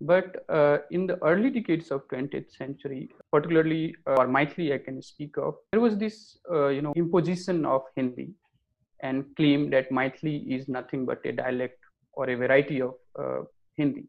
but 0.00 0.44
uh, 0.48 0.78
in 0.90 1.06
the 1.06 1.22
early 1.22 1.50
decades 1.50 1.90
of 1.90 2.06
20th 2.08 2.56
century, 2.56 3.10
particularly 3.30 3.94
uh, 4.06 4.14
or 4.14 4.26
Maithili 4.26 4.72
I 4.72 4.78
can 4.78 5.02
speak 5.02 5.36
of, 5.36 5.56
there 5.72 5.80
was 5.80 5.98
this 5.98 6.38
uh, 6.50 6.68
you 6.68 6.82
know 6.82 6.92
imposition 6.96 7.66
of 7.66 7.82
Hindi 7.96 8.30
and 9.02 9.24
claim 9.36 9.70
that 9.70 9.90
Maithili 9.90 10.48
is 10.48 10.68
nothing 10.68 11.04
but 11.04 11.24
a 11.24 11.32
dialect 11.32 11.78
or 12.12 12.30
a 12.30 12.34
variety 12.34 12.80
of 12.80 12.94
uh, 13.18 13.42
Hindi. 13.76 14.06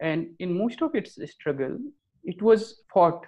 And 0.00 0.28
in 0.38 0.56
most 0.56 0.82
of 0.82 0.94
its 0.94 1.18
struggle, 1.32 1.78
it 2.24 2.40
was 2.40 2.82
fought 2.92 3.26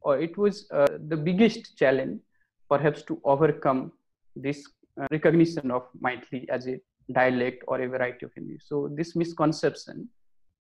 or 0.00 0.20
it 0.20 0.36
was 0.36 0.66
uh, 0.72 0.86
the 1.08 1.16
biggest 1.16 1.76
challenge 1.76 2.20
perhaps 2.68 3.02
to 3.02 3.20
overcome 3.24 3.92
this 4.34 4.64
uh, 5.00 5.06
recognition 5.10 5.70
of 5.70 5.86
Maithili 6.02 6.48
as 6.48 6.66
a 6.66 6.80
dialect 7.12 7.62
or 7.68 7.80
a 7.80 7.88
variety 7.88 8.26
of 8.26 8.32
Hindi. 8.34 8.58
So 8.64 8.90
this 8.94 9.14
misconception 9.14 10.08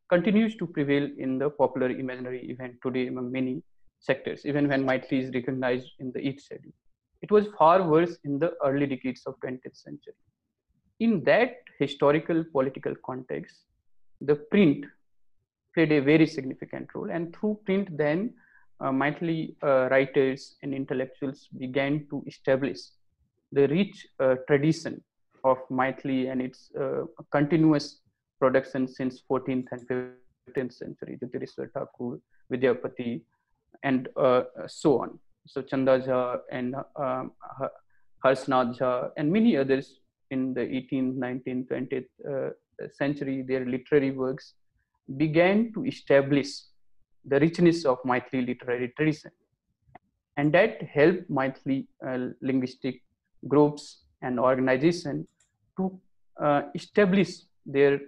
continues 0.10 0.56
to 0.58 0.68
prevail 0.68 1.08
in 1.18 1.38
the 1.38 1.50
popular 1.50 1.90
imaginary 1.90 2.50
event 2.50 2.76
today 2.84 3.08
among 3.08 3.32
many 3.32 3.62
sectors, 4.00 4.46
even 4.46 4.68
when 4.68 4.86
Maithili 4.86 5.24
is 5.24 5.34
recognized 5.34 5.90
in 6.00 6.12
the 6.12 6.26
eighth 6.26 6.44
schedule. 6.44 6.72
It 7.22 7.32
was 7.32 7.48
far 7.58 7.84
worse 7.84 8.18
in 8.24 8.40
the 8.40 8.54
early 8.64 8.86
decades 8.86 9.24
of 9.26 9.36
20th 9.44 9.76
century. 9.76 10.14
In 11.00 11.24
that 11.24 11.56
historical 11.80 12.44
political 12.52 12.94
context, 13.06 13.64
the 14.22 14.36
print 14.36 14.86
played 15.74 15.92
a 15.92 16.00
very 16.00 16.28
significant 16.28 16.88
role, 16.96 17.10
and 17.12 17.36
through 17.36 17.60
print, 17.66 17.96
then 17.98 18.34
uh, 18.80 18.92
Maithili 18.92 19.56
uh, 19.64 19.90
writers 19.90 20.56
and 20.64 20.74
intellectuals 20.74 21.48
began 21.58 22.08
to 22.10 22.24
establish 22.28 22.80
the 23.52 23.68
rich 23.68 24.08
uh, 24.20 24.36
tradition 24.48 25.04
of 25.44 25.58
Maithili 25.72 26.32
and 26.32 26.42
its 26.42 26.70
uh, 26.80 27.04
continuous 27.32 28.00
production 28.40 28.88
since 28.88 29.22
14th 29.30 29.68
and 29.72 30.14
15th 30.48 30.74
century, 30.74 31.18
Jyotirishwar 31.22 31.72
Thakur, 31.74 32.20
Vidyapati, 32.52 33.22
and 33.84 34.10
uh, 34.18 34.44
so 34.68 35.02
on. 35.02 35.20
So 35.48 35.62
Chanda 35.62 36.00
Jha 36.00 36.40
and 36.52 36.76
um, 36.96 37.32
Harsnath 38.24 38.78
Jha 38.78 39.12
and 39.18 39.32
many 39.32 39.56
others 39.58 40.00
in 40.32 40.54
the 40.54 40.62
18th, 40.62 41.18
19th, 41.18 41.68
20th 41.68 42.06
uh, 42.30 42.88
century, 42.94 43.44
their 43.48 43.66
literary 43.66 44.12
works 44.12 44.54
began 45.16 45.72
to 45.74 45.86
establish 45.86 46.50
the 47.26 47.40
richness 47.40 47.86
of 47.86 47.98
Maithili 48.04 48.48
literary 48.48 48.94
tradition. 48.98 49.32
And 50.36 50.54
that 50.54 50.82
helped 50.84 51.30
Maithili 51.32 51.88
uh, 52.06 52.30
linguistic 52.42 53.02
groups 53.48 54.04
and 54.22 54.40
organization 54.40 55.28
to 55.78 56.00
uh, 56.42 56.62
establish 56.76 57.30
their 57.66 58.00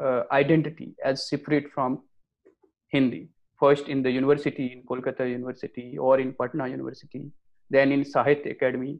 uh, 0.00 0.22
identity 0.32 0.94
as 1.04 1.28
separate 1.28 1.70
from 1.74 2.02
Hindi. 2.88 3.28
First 3.58 3.88
in 3.88 4.02
the 4.02 4.10
university, 4.10 4.66
in 4.72 4.82
Kolkata 4.82 5.28
University 5.28 5.96
or 5.96 6.20
in 6.20 6.34
Patna 6.34 6.68
University, 6.68 7.30
then 7.70 7.90
in 7.90 8.04
Sahitya 8.04 8.58
Akademi, 8.58 8.98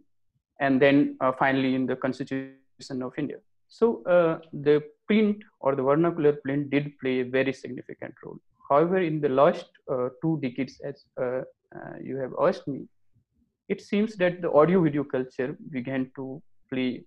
and 0.61 0.81
then 0.81 1.17
uh, 1.21 1.33
finally 1.39 1.75
in 1.75 1.87
the 1.87 1.97
Constitution 1.97 3.03
of 3.03 3.13
India. 3.19 3.37
So 3.69 4.03
uh, 4.05 4.39
the 4.53 4.83
print 5.07 5.43
or 5.61 5.75
the 5.75 5.83
vernacular 5.83 6.33
print 6.33 6.71
did 6.71 6.99
play 6.99 7.21
a 7.21 7.25
very 7.25 7.53
significant 7.53 8.15
role. 8.25 8.39
However, 8.69 8.99
in 8.99 9.21
the 9.21 9.29
last 9.29 9.67
uh, 9.91 10.09
two 10.23 10.39
decades, 10.43 10.81
as 10.85 11.05
uh, 11.21 11.43
uh, 11.77 11.97
you 12.03 12.17
have 12.17 12.33
asked 12.41 12.67
me, 12.67 12.87
it 13.69 13.81
seems 13.81 14.17
that 14.17 14.43
the 14.43 14.51
audio 14.53 14.81
video 14.83 15.05
culture 15.05 15.57
began 15.71 16.11
to 16.17 16.43
play 16.73 17.05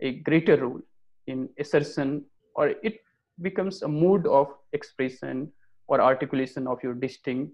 a 0.00 0.12
greater 0.20 0.56
role 0.56 0.80
in 1.26 1.48
assertion 1.58 2.24
or 2.54 2.68
it 2.82 3.00
becomes 3.42 3.82
a 3.82 3.88
mode 3.88 4.26
of 4.26 4.48
expression 4.72 5.50
or 5.86 6.00
articulation 6.00 6.66
of 6.66 6.82
your 6.82 6.94
distinct, 6.94 7.52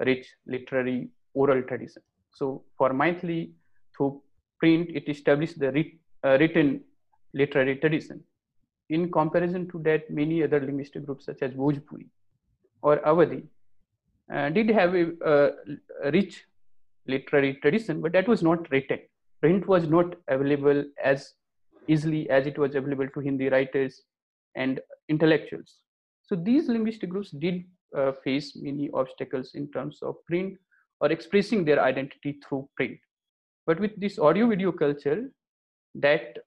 rich 0.00 0.26
literary 0.46 1.08
oral 1.34 1.62
tradition. 1.62 2.02
So 2.32 2.62
for 2.76 2.90
Maithili, 2.90 3.52
through 3.96 4.22
print, 4.58 4.90
it 4.90 5.08
established 5.08 5.58
the 5.58 5.68
uh, 5.68 6.36
written 6.38 6.80
literary 7.32 7.76
tradition. 7.76 8.22
In 8.90 9.10
comparison 9.10 9.68
to 9.70 9.78
that, 9.80 10.10
many 10.10 10.42
other 10.42 10.60
linguistic 10.60 11.06
groups 11.06 11.26
such 11.26 11.42
as 11.42 11.52
Bhojpuri 11.52 12.06
or 12.82 12.98
Awadhi 12.98 13.44
uh, 14.32 14.50
did 14.50 14.68
have 14.68 14.94
a, 14.94 15.52
a 16.04 16.10
rich 16.10 16.44
literary 17.06 17.54
tradition, 17.62 18.00
but 18.00 18.12
that 18.12 18.28
was 18.28 18.42
not 18.42 18.70
written. 18.70 18.98
Print 19.40 19.66
was 19.66 19.88
not 19.88 20.14
available 20.28 20.84
as 21.02 21.34
easily 21.88 22.28
as 22.30 22.46
it 22.46 22.58
was 22.58 22.74
available 22.74 23.08
to 23.08 23.20
Hindi 23.20 23.48
writers 23.48 24.02
and 24.56 24.80
intellectuals. 25.08 25.76
So 26.22 26.36
these 26.36 26.68
linguistic 26.68 27.10
groups 27.10 27.30
did 27.30 27.64
uh, 27.96 28.12
face 28.24 28.56
many 28.56 28.90
obstacles 28.94 29.52
in 29.54 29.70
terms 29.70 29.98
of 30.02 30.16
print 30.26 30.56
or 31.00 31.12
expressing 31.12 31.64
their 31.64 31.82
identity 31.82 32.38
through 32.46 32.68
print. 32.76 32.98
But 33.66 33.80
with 33.80 33.98
this 34.00 34.18
audio 34.18 34.48
video 34.48 34.72
culture, 34.72 35.30
that 35.94 36.38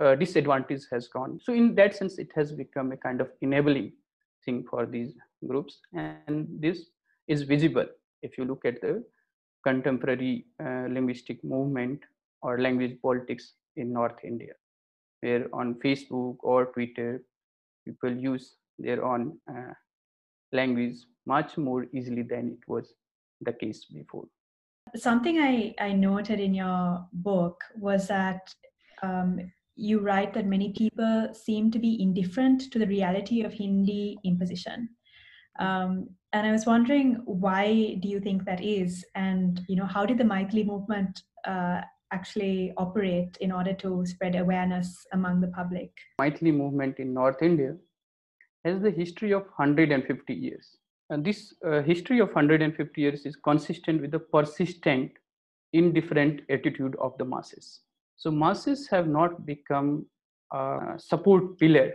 uh, 0.00 0.14
disadvantage 0.14 0.82
has 0.92 1.08
gone. 1.08 1.38
So 1.42 1.52
in 1.52 1.74
that 1.74 1.96
sense, 1.96 2.18
it 2.18 2.30
has 2.34 2.52
become 2.52 2.92
a 2.92 2.96
kind 2.96 3.20
of 3.20 3.28
enabling 3.40 3.92
thing 4.44 4.64
for 4.70 4.86
these 4.86 5.12
groups. 5.46 5.78
And 5.92 6.46
this 6.60 6.86
is 7.26 7.42
visible 7.42 7.86
if 8.22 8.38
you 8.38 8.44
look 8.44 8.64
at 8.64 8.80
the 8.80 9.04
contemporary 9.64 10.46
uh, 10.64 10.86
linguistic 10.88 11.42
movement 11.44 12.00
or 12.42 12.60
language 12.60 12.96
politics 13.02 13.54
in 13.76 13.92
North 13.92 14.18
India, 14.24 14.52
where 15.20 15.46
on 15.52 15.74
Facebook 15.74 16.36
or 16.40 16.66
Twitter, 16.66 17.22
people 17.88 18.14
use 18.30 18.56
their 18.78 19.04
own 19.04 19.38
uh, 19.50 19.74
language 20.52 20.96
much 21.26 21.56
more 21.58 21.86
easily 21.92 22.22
than 22.22 22.48
it 22.56 22.62
was 22.66 22.92
the 23.40 23.52
case 23.52 23.84
before. 23.86 24.26
Something 24.96 25.38
I, 25.38 25.74
I 25.78 25.92
noted 25.92 26.40
in 26.40 26.54
your 26.54 27.06
book 27.12 27.56
was 27.76 28.08
that 28.08 28.40
um, 29.02 29.38
you 29.76 30.00
write 30.00 30.32
that 30.34 30.46
many 30.46 30.72
people 30.72 31.28
seem 31.32 31.70
to 31.70 31.78
be 31.78 32.02
indifferent 32.02 32.72
to 32.72 32.78
the 32.78 32.86
reality 32.86 33.42
of 33.42 33.52
Hindi 33.52 34.18
imposition. 34.24 34.88
Um, 35.58 36.08
and 36.32 36.46
I 36.46 36.52
was 36.52 36.66
wondering 36.66 37.20
why 37.24 37.98
do 38.00 38.08
you 38.08 38.20
think 38.20 38.44
that 38.44 38.62
is, 38.62 39.04
and 39.14 39.60
you 39.68 39.76
know 39.76 39.86
how 39.86 40.04
did 40.06 40.18
the 40.18 40.24
Maithili 40.24 40.64
movement 40.66 41.22
uh, 41.46 41.80
actually 42.12 42.72
operate 42.76 43.36
in 43.40 43.52
order 43.52 43.74
to 43.74 44.04
spread 44.06 44.36
awareness 44.36 45.06
among 45.12 45.40
the 45.40 45.48
public? 45.48 45.90
Maithili 46.20 46.54
movement 46.54 46.98
in 46.98 47.12
North 47.12 47.42
India 47.42 47.76
has 48.64 48.80
the 48.80 48.90
history 48.90 49.32
of 49.32 49.42
150 49.56 50.34
years. 50.34 50.76
And 51.10 51.24
this 51.24 51.54
uh, 51.66 51.82
history 51.82 52.20
of 52.20 52.28
150 52.28 53.00
years 53.00 53.24
is 53.24 53.36
consistent 53.36 54.02
with 54.02 54.10
the 54.10 54.18
persistent, 54.18 55.12
indifferent 55.72 56.42
attitude 56.50 56.96
of 57.00 57.16
the 57.18 57.24
masses. 57.24 57.80
So 58.16 58.30
masses 58.30 58.88
have 58.90 59.06
not 59.06 59.46
become 59.46 60.06
a 60.52 60.94
support 60.98 61.58
pillar 61.58 61.94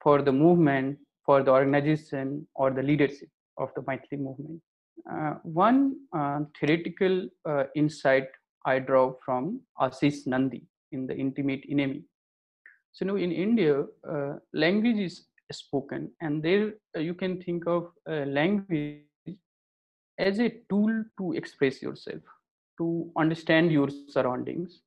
for 0.00 0.22
the 0.22 0.32
movement, 0.32 0.98
for 1.26 1.42
the 1.42 1.50
organization, 1.50 2.46
or 2.54 2.70
the 2.70 2.82
leadership 2.82 3.28
of 3.58 3.70
the 3.74 3.82
Maithili 3.82 4.18
movement. 4.18 4.62
Uh, 5.10 5.34
one 5.42 5.96
uh, 6.16 6.40
theoretical 6.58 7.28
uh, 7.44 7.64
insight 7.74 8.28
I 8.64 8.78
draw 8.78 9.14
from 9.24 9.60
Ashis 9.80 10.26
Nandy 10.26 10.66
in 10.92 11.06
The 11.06 11.16
Intimate 11.16 11.64
Enemy. 11.68 12.02
So, 12.92 13.04
know, 13.04 13.16
in 13.16 13.32
India, 13.32 13.84
uh, 14.08 14.34
language 14.52 14.98
is 14.98 15.26
spoken, 15.52 16.10
and 16.20 16.42
there 16.42 16.72
uh, 16.96 17.00
you 17.00 17.14
can 17.14 17.40
think 17.40 17.66
of 17.66 17.92
language 18.06 19.02
as 20.18 20.40
a 20.40 20.50
tool 20.68 21.04
to 21.18 21.32
express 21.32 21.80
yourself, 21.80 22.20
to 22.78 23.10
understand 23.16 23.70
your 23.70 23.88
surroundings, 24.08 24.80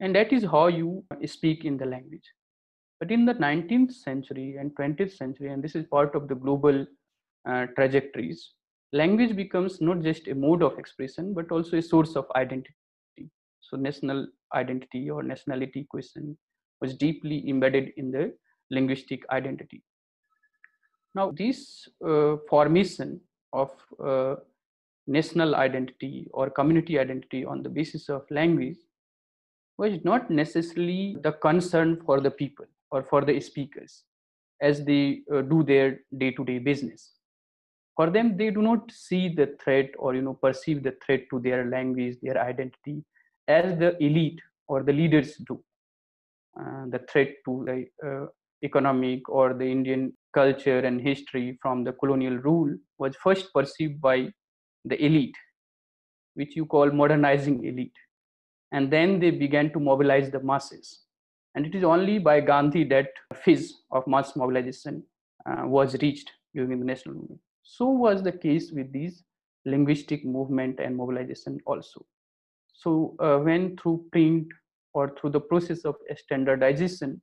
and 0.00 0.14
that 0.14 0.32
is 0.32 0.44
how 0.44 0.68
you 0.68 1.04
speak 1.26 1.64
in 1.64 1.76
the 1.76 1.86
language. 1.86 2.28
But 3.00 3.10
in 3.10 3.24
the 3.24 3.34
19th 3.34 3.92
century 3.92 4.56
and 4.56 4.74
20th 4.76 5.16
century, 5.16 5.50
and 5.50 5.62
this 5.62 5.74
is 5.74 5.84
part 5.86 6.14
of 6.14 6.28
the 6.28 6.36
global 6.36 6.86
uh, 7.48 7.66
trajectories, 7.74 8.52
language 8.92 9.34
becomes 9.34 9.80
not 9.80 10.02
just 10.02 10.28
a 10.28 10.34
mode 10.34 10.62
of 10.62 10.78
expression, 10.78 11.34
but 11.34 11.50
also 11.50 11.78
a 11.78 11.82
source 11.82 12.14
of 12.14 12.26
identity. 12.36 12.74
So 13.72 13.78
national 13.78 14.26
identity 14.54 15.08
or 15.08 15.22
nationality 15.22 15.86
question 15.88 16.36
was 16.82 16.94
deeply 16.94 17.48
embedded 17.48 17.92
in 17.96 18.10
the 18.10 18.34
linguistic 18.70 19.22
identity. 19.30 19.82
Now, 21.14 21.32
this 21.34 21.88
uh, 22.06 22.36
formation 22.50 23.18
of 23.54 23.70
uh, 24.04 24.34
national 25.06 25.54
identity 25.54 26.28
or 26.34 26.50
community 26.50 26.98
identity 26.98 27.46
on 27.46 27.62
the 27.62 27.70
basis 27.70 28.10
of 28.10 28.30
language 28.30 28.76
was 29.78 30.04
not 30.04 30.30
necessarily 30.30 31.16
the 31.22 31.32
concern 31.32 31.98
for 32.04 32.20
the 32.20 32.30
people 32.30 32.66
or 32.90 33.02
for 33.02 33.24
the 33.24 33.40
speakers 33.40 34.02
as 34.60 34.84
they 34.84 35.22
uh, 35.34 35.40
do 35.40 35.62
their 35.62 36.00
day-to-day 36.18 36.58
business 36.58 37.12
for 37.96 38.10
them 38.10 38.36
they 38.36 38.50
do 38.50 38.62
not 38.62 38.90
see 38.90 39.28
the 39.28 39.56
threat 39.62 39.90
or 39.98 40.14
you 40.14 40.22
know 40.22 40.34
perceive 40.34 40.82
the 40.82 40.94
threat 41.04 41.22
to 41.30 41.40
their 41.40 41.64
language 41.68 42.16
their 42.22 42.38
identity 42.40 43.02
as 43.58 43.78
the 43.78 43.90
elite 44.08 44.40
or 44.68 44.82
the 44.82 44.92
leaders 44.92 45.36
do. 45.48 45.62
Uh, 46.60 46.84
the 46.94 47.00
threat 47.10 47.30
to 47.46 47.52
the 47.68 47.76
uh, 48.08 48.26
economic 48.62 49.28
or 49.28 49.54
the 49.54 49.64
Indian 49.64 50.12
culture 50.34 50.80
and 50.80 51.00
history 51.00 51.58
from 51.62 51.84
the 51.84 51.92
colonial 51.92 52.36
rule 52.48 52.70
was 52.98 53.16
first 53.22 53.52
perceived 53.54 54.00
by 54.00 54.16
the 54.84 55.02
elite, 55.04 55.36
which 56.34 56.56
you 56.56 56.66
call 56.66 56.90
modernizing 56.90 57.64
elite. 57.64 57.96
And 58.72 58.90
then 58.90 59.20
they 59.20 59.30
began 59.30 59.72
to 59.72 59.80
mobilize 59.80 60.30
the 60.30 60.40
masses. 60.40 61.00
And 61.54 61.66
it 61.66 61.74
is 61.74 61.84
only 61.84 62.18
by 62.18 62.40
Gandhi 62.40 62.84
that 62.84 63.08
phase 63.34 63.74
of 63.90 64.06
mass 64.06 64.34
mobilization 64.36 65.02
uh, 65.46 65.66
was 65.66 65.94
reached 66.00 66.30
during 66.54 66.78
the 66.78 66.86
national 66.92 67.14
movement. 67.16 67.40
So 67.62 67.86
was 67.86 68.22
the 68.22 68.32
case 68.32 68.72
with 68.72 68.92
these 68.92 69.22
linguistic 69.64 70.24
movement 70.24 70.80
and 70.80 70.96
mobilization 70.96 71.58
also. 71.66 72.04
So 72.82 73.14
uh, 73.20 73.38
when 73.38 73.76
through 73.76 74.06
print 74.10 74.48
or 74.92 75.14
through 75.16 75.30
the 75.30 75.40
process 75.40 75.84
of 75.84 75.94
standardization, 76.16 77.22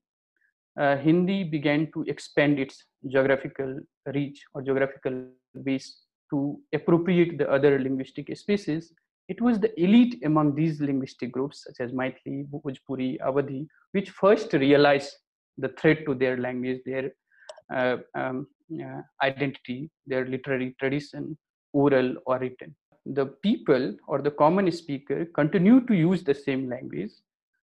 uh, 0.79 0.95
Hindi 0.95 1.43
began 1.43 1.91
to 1.93 2.03
expand 2.03 2.59
its 2.59 2.85
geographical 3.07 3.79
reach 4.13 4.41
or 4.53 4.61
geographical 4.61 5.25
base 5.63 5.97
to 6.29 6.59
appropriate 6.73 7.37
the 7.37 7.51
other 7.51 7.77
linguistic 7.79 8.35
spaces, 8.37 8.93
it 9.27 9.41
was 9.41 9.59
the 9.59 9.71
elite 9.81 10.21
among 10.23 10.55
these 10.55 10.79
linguistic 10.79 11.31
groups, 11.31 11.65
such 11.65 11.85
as 11.85 11.91
Maithili, 11.91 12.47
Bhojpuri, 12.47 13.19
Awadhi, 13.19 13.67
which 13.91 14.11
first 14.11 14.53
realized 14.53 15.13
the 15.57 15.69
threat 15.79 16.05
to 16.05 16.15
their 16.15 16.37
language, 16.37 16.79
their 16.85 17.11
uh, 17.73 17.97
um, 18.15 18.47
uh, 18.73 19.01
identity, 19.21 19.89
their 20.07 20.25
literary 20.25 20.75
tradition, 20.79 21.37
oral 21.73 22.15
or 22.25 22.39
written 22.39 22.75
the 23.13 23.25
people 23.25 23.95
or 24.07 24.21
the 24.21 24.31
common 24.31 24.71
speaker 24.71 25.25
continue 25.25 25.81
to 25.87 25.95
use 25.95 26.23
the 26.23 26.33
same 26.33 26.69
language 26.69 27.11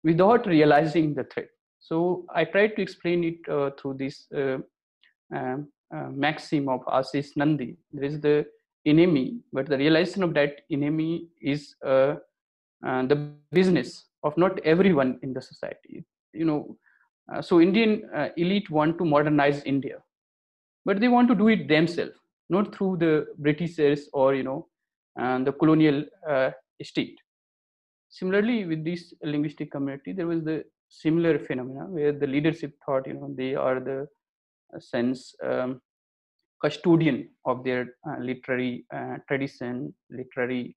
without 0.04 0.46
realizing 0.46 1.14
the 1.14 1.24
threat. 1.24 1.48
So 1.80 2.24
I 2.34 2.44
tried 2.44 2.76
to 2.76 2.82
explain 2.82 3.24
it 3.24 3.48
uh, 3.48 3.70
through 3.78 3.94
this 3.94 4.26
uh, 4.34 4.58
um, 5.34 5.68
uh, 5.94 6.08
maxim 6.10 6.68
of 6.68 6.80
Ashis 6.86 7.36
Nandy. 7.36 7.76
There 7.92 8.04
is 8.04 8.20
the 8.20 8.46
enemy, 8.86 9.40
but 9.52 9.66
the 9.66 9.76
realization 9.76 10.22
of 10.22 10.34
that 10.34 10.62
enemy 10.70 11.28
is 11.40 11.74
uh, 11.84 12.16
uh, 12.86 13.06
the 13.06 13.16
business 13.50 14.06
of 14.22 14.36
not 14.36 14.58
everyone 14.64 15.18
in 15.22 15.32
the 15.32 15.42
society. 15.42 16.04
You 16.32 16.44
know, 16.44 16.76
uh, 17.32 17.42
so 17.42 17.60
Indian 17.60 18.08
elite 18.36 18.70
want 18.70 18.98
to 18.98 19.04
modernize 19.04 19.62
India, 19.64 19.98
but 20.84 21.00
they 21.00 21.08
want 21.08 21.28
to 21.28 21.34
do 21.34 21.48
it 21.48 21.68
themselves, 21.68 22.14
not 22.48 22.74
through 22.74 22.98
the 22.98 23.26
Britishers 23.38 24.08
or 24.12 24.34
you 24.34 24.42
know 24.44 24.68
and 25.16 25.46
the 25.46 25.52
colonial 25.52 26.04
uh, 26.28 26.50
state. 26.82 27.18
Similarly, 28.08 28.66
with 28.66 28.84
this 28.84 29.14
linguistic 29.22 29.70
community, 29.70 30.12
there 30.12 30.26
was 30.26 30.42
the 30.44 30.64
similar 30.88 31.38
phenomena 31.38 31.86
where 31.86 32.12
the 32.12 32.26
leadership 32.26 32.74
thought, 32.84 33.06
you 33.06 33.14
know, 33.14 33.34
they 33.36 33.54
are 33.54 33.80
the 33.80 34.06
uh, 34.74 34.80
sense 34.80 35.34
um, 35.42 35.80
custodian 36.60 37.28
of 37.44 37.64
their 37.64 37.96
uh, 38.08 38.18
literary 38.20 38.84
tradition, 39.26 39.94
literary 40.10 40.76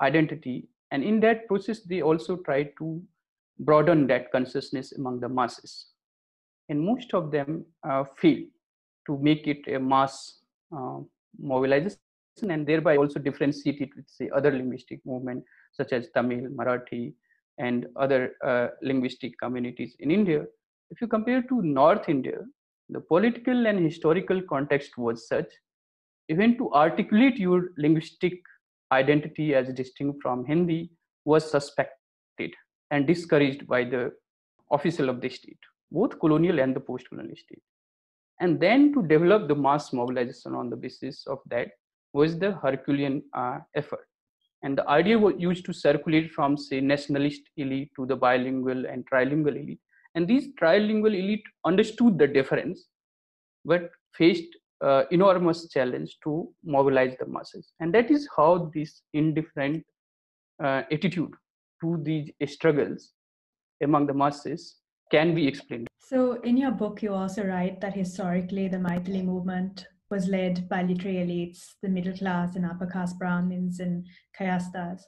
identity, 0.00 0.68
and 0.92 1.02
in 1.02 1.20
that 1.20 1.46
process, 1.48 1.80
they 1.82 2.02
also 2.02 2.36
tried 2.36 2.70
to 2.78 3.02
broaden 3.60 4.06
that 4.06 4.30
consciousness 4.30 4.92
among 4.92 5.20
the 5.20 5.28
masses. 5.28 5.86
And 6.68 6.80
most 6.80 7.14
of 7.14 7.30
them 7.30 7.64
uh, 7.88 8.04
to 8.22 9.18
make 9.20 9.46
it 9.46 9.66
a 9.68 9.78
mass 9.78 10.40
uh, 10.76 10.98
mobilization 11.38 11.98
and 12.42 12.66
thereby 12.66 12.96
also 12.96 13.18
differentiate 13.18 13.80
it 13.80 13.90
with 13.96 14.08
say 14.08 14.28
other 14.34 14.50
linguistic 14.50 15.00
movement 15.04 15.44
such 15.72 15.92
as 15.92 16.08
Tamil, 16.14 16.50
Marathi, 16.50 17.14
and 17.58 17.86
other 17.96 18.34
uh, 18.44 18.68
linguistic 18.82 19.38
communities 19.38 19.96
in 20.00 20.10
India. 20.10 20.44
If 20.90 21.00
you 21.00 21.06
compare 21.06 21.42
to 21.42 21.62
North 21.62 22.08
India, 22.08 22.38
the 22.90 23.00
political 23.00 23.66
and 23.66 23.78
historical 23.78 24.40
context 24.42 24.96
was 24.98 25.26
such, 25.26 25.50
even 26.28 26.56
to 26.58 26.72
articulate 26.72 27.36
your 27.36 27.70
linguistic 27.76 28.40
identity 28.92 29.54
as 29.54 29.72
distinct 29.72 30.22
from 30.22 30.44
Hindi 30.44 30.90
was 31.24 31.50
suspected 31.50 32.52
and 32.90 33.06
discouraged 33.06 33.66
by 33.66 33.84
the 33.84 34.12
official 34.70 35.08
of 35.08 35.20
the 35.20 35.28
state, 35.28 35.58
both 35.90 36.18
colonial 36.20 36.60
and 36.60 36.76
the 36.76 36.80
post-colonial 36.80 37.36
state. 37.36 37.62
And 38.38 38.60
then 38.60 38.92
to 38.92 39.02
develop 39.02 39.48
the 39.48 39.54
mass 39.54 39.92
mobilization 39.92 40.54
on 40.54 40.70
the 40.70 40.76
basis 40.76 41.26
of 41.26 41.38
that 41.46 41.68
was 42.18 42.38
the 42.38 42.52
Herculean 42.64 43.22
uh, 43.42 43.58
effort. 43.74 44.06
And 44.62 44.78
the 44.78 44.88
idea 44.88 45.18
was 45.18 45.34
used 45.38 45.64
to 45.66 45.72
circulate 45.72 46.32
from, 46.36 46.56
say, 46.56 46.80
nationalist 46.80 47.42
elite 47.56 47.90
to 47.96 48.06
the 48.06 48.16
bilingual 48.16 48.86
and 48.86 49.04
trilingual 49.10 49.56
elite. 49.62 49.82
And 50.14 50.26
these 50.26 50.46
trilingual 50.60 51.14
elite 51.22 51.44
understood 51.64 52.18
the 52.18 52.26
difference, 52.26 52.86
but 53.64 53.90
faced 54.14 54.56
uh, 54.80 55.02
enormous 55.10 55.68
challenge 55.68 56.16
to 56.24 56.48
mobilize 56.64 57.14
the 57.20 57.26
masses. 57.26 57.72
And 57.80 57.94
that 57.94 58.10
is 58.10 58.28
how 58.36 58.70
this 58.74 59.02
indifferent 59.12 59.84
uh, 60.62 60.82
attitude 60.90 61.32
to 61.82 62.00
these 62.02 62.30
struggles 62.46 63.12
among 63.82 64.06
the 64.06 64.14
masses 64.14 64.76
can 65.10 65.34
be 65.34 65.46
explained. 65.46 65.88
So, 65.98 66.40
in 66.42 66.56
your 66.56 66.70
book, 66.70 67.02
you 67.02 67.12
also 67.12 67.44
write 67.44 67.80
that 67.80 67.94
historically 67.94 68.68
the 68.68 68.78
Maithili 68.78 69.24
movement 69.24 69.86
was 70.10 70.28
led 70.28 70.68
by 70.68 70.82
literary 70.82 71.18
elites, 71.18 71.74
the 71.82 71.88
middle 71.88 72.16
class 72.16 72.56
and 72.56 72.64
upper 72.64 72.86
caste 72.86 73.18
Brahmins 73.18 73.80
and 73.80 74.06
Kayasthas. 74.38 75.00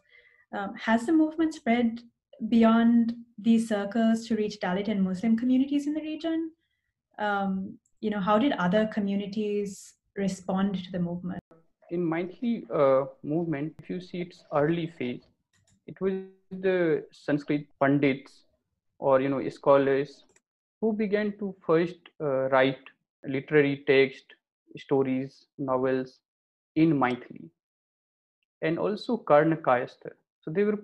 Um, 0.56 0.74
has 0.76 1.06
the 1.06 1.12
movement 1.12 1.54
spread 1.54 2.00
beyond 2.48 3.14
these 3.37 3.68
circles 3.68 4.26
to 4.26 4.37
reach 4.37 4.58
Dalit 4.62 4.88
and 4.88 5.02
Muslim 5.02 5.37
communities 5.37 5.87
in 5.87 5.94
the 5.94 6.00
region? 6.00 6.52
Um, 7.18 7.78
you 8.00 8.11
know, 8.11 8.20
how 8.20 8.38
did 8.38 8.52
other 8.52 8.87
communities 8.87 9.94
respond 10.16 10.82
to 10.84 10.92
the 10.92 10.98
movement? 10.98 11.42
In 11.90 12.00
Maithili 12.00 12.64
uh, 12.70 13.06
movement, 13.22 13.74
if 13.82 13.90
you 13.90 14.00
see 14.00 14.20
its 14.20 14.44
early 14.52 14.92
phase, 14.98 15.22
it 15.87 16.00
was 16.00 16.12
the 16.50 17.04
Sanskrit 17.12 17.66
pundits 17.80 18.44
or 18.98 19.20
you 19.20 19.28
know 19.28 19.46
scholars 19.48 20.24
who 20.80 20.92
began 20.92 21.32
to 21.38 21.54
first 21.66 21.98
uh, 22.20 22.48
write 22.50 22.78
literary 23.26 23.84
text, 23.87 24.24
stories, 24.76 25.46
novels 25.59 26.20
in 26.76 26.92
Maithili, 26.92 27.48
and 28.62 28.78
also 28.78 29.16
Karna 29.16 29.57
Karnakayastha. 29.57 30.11
So 30.40 30.50
they 30.50 30.64
were 30.64 30.78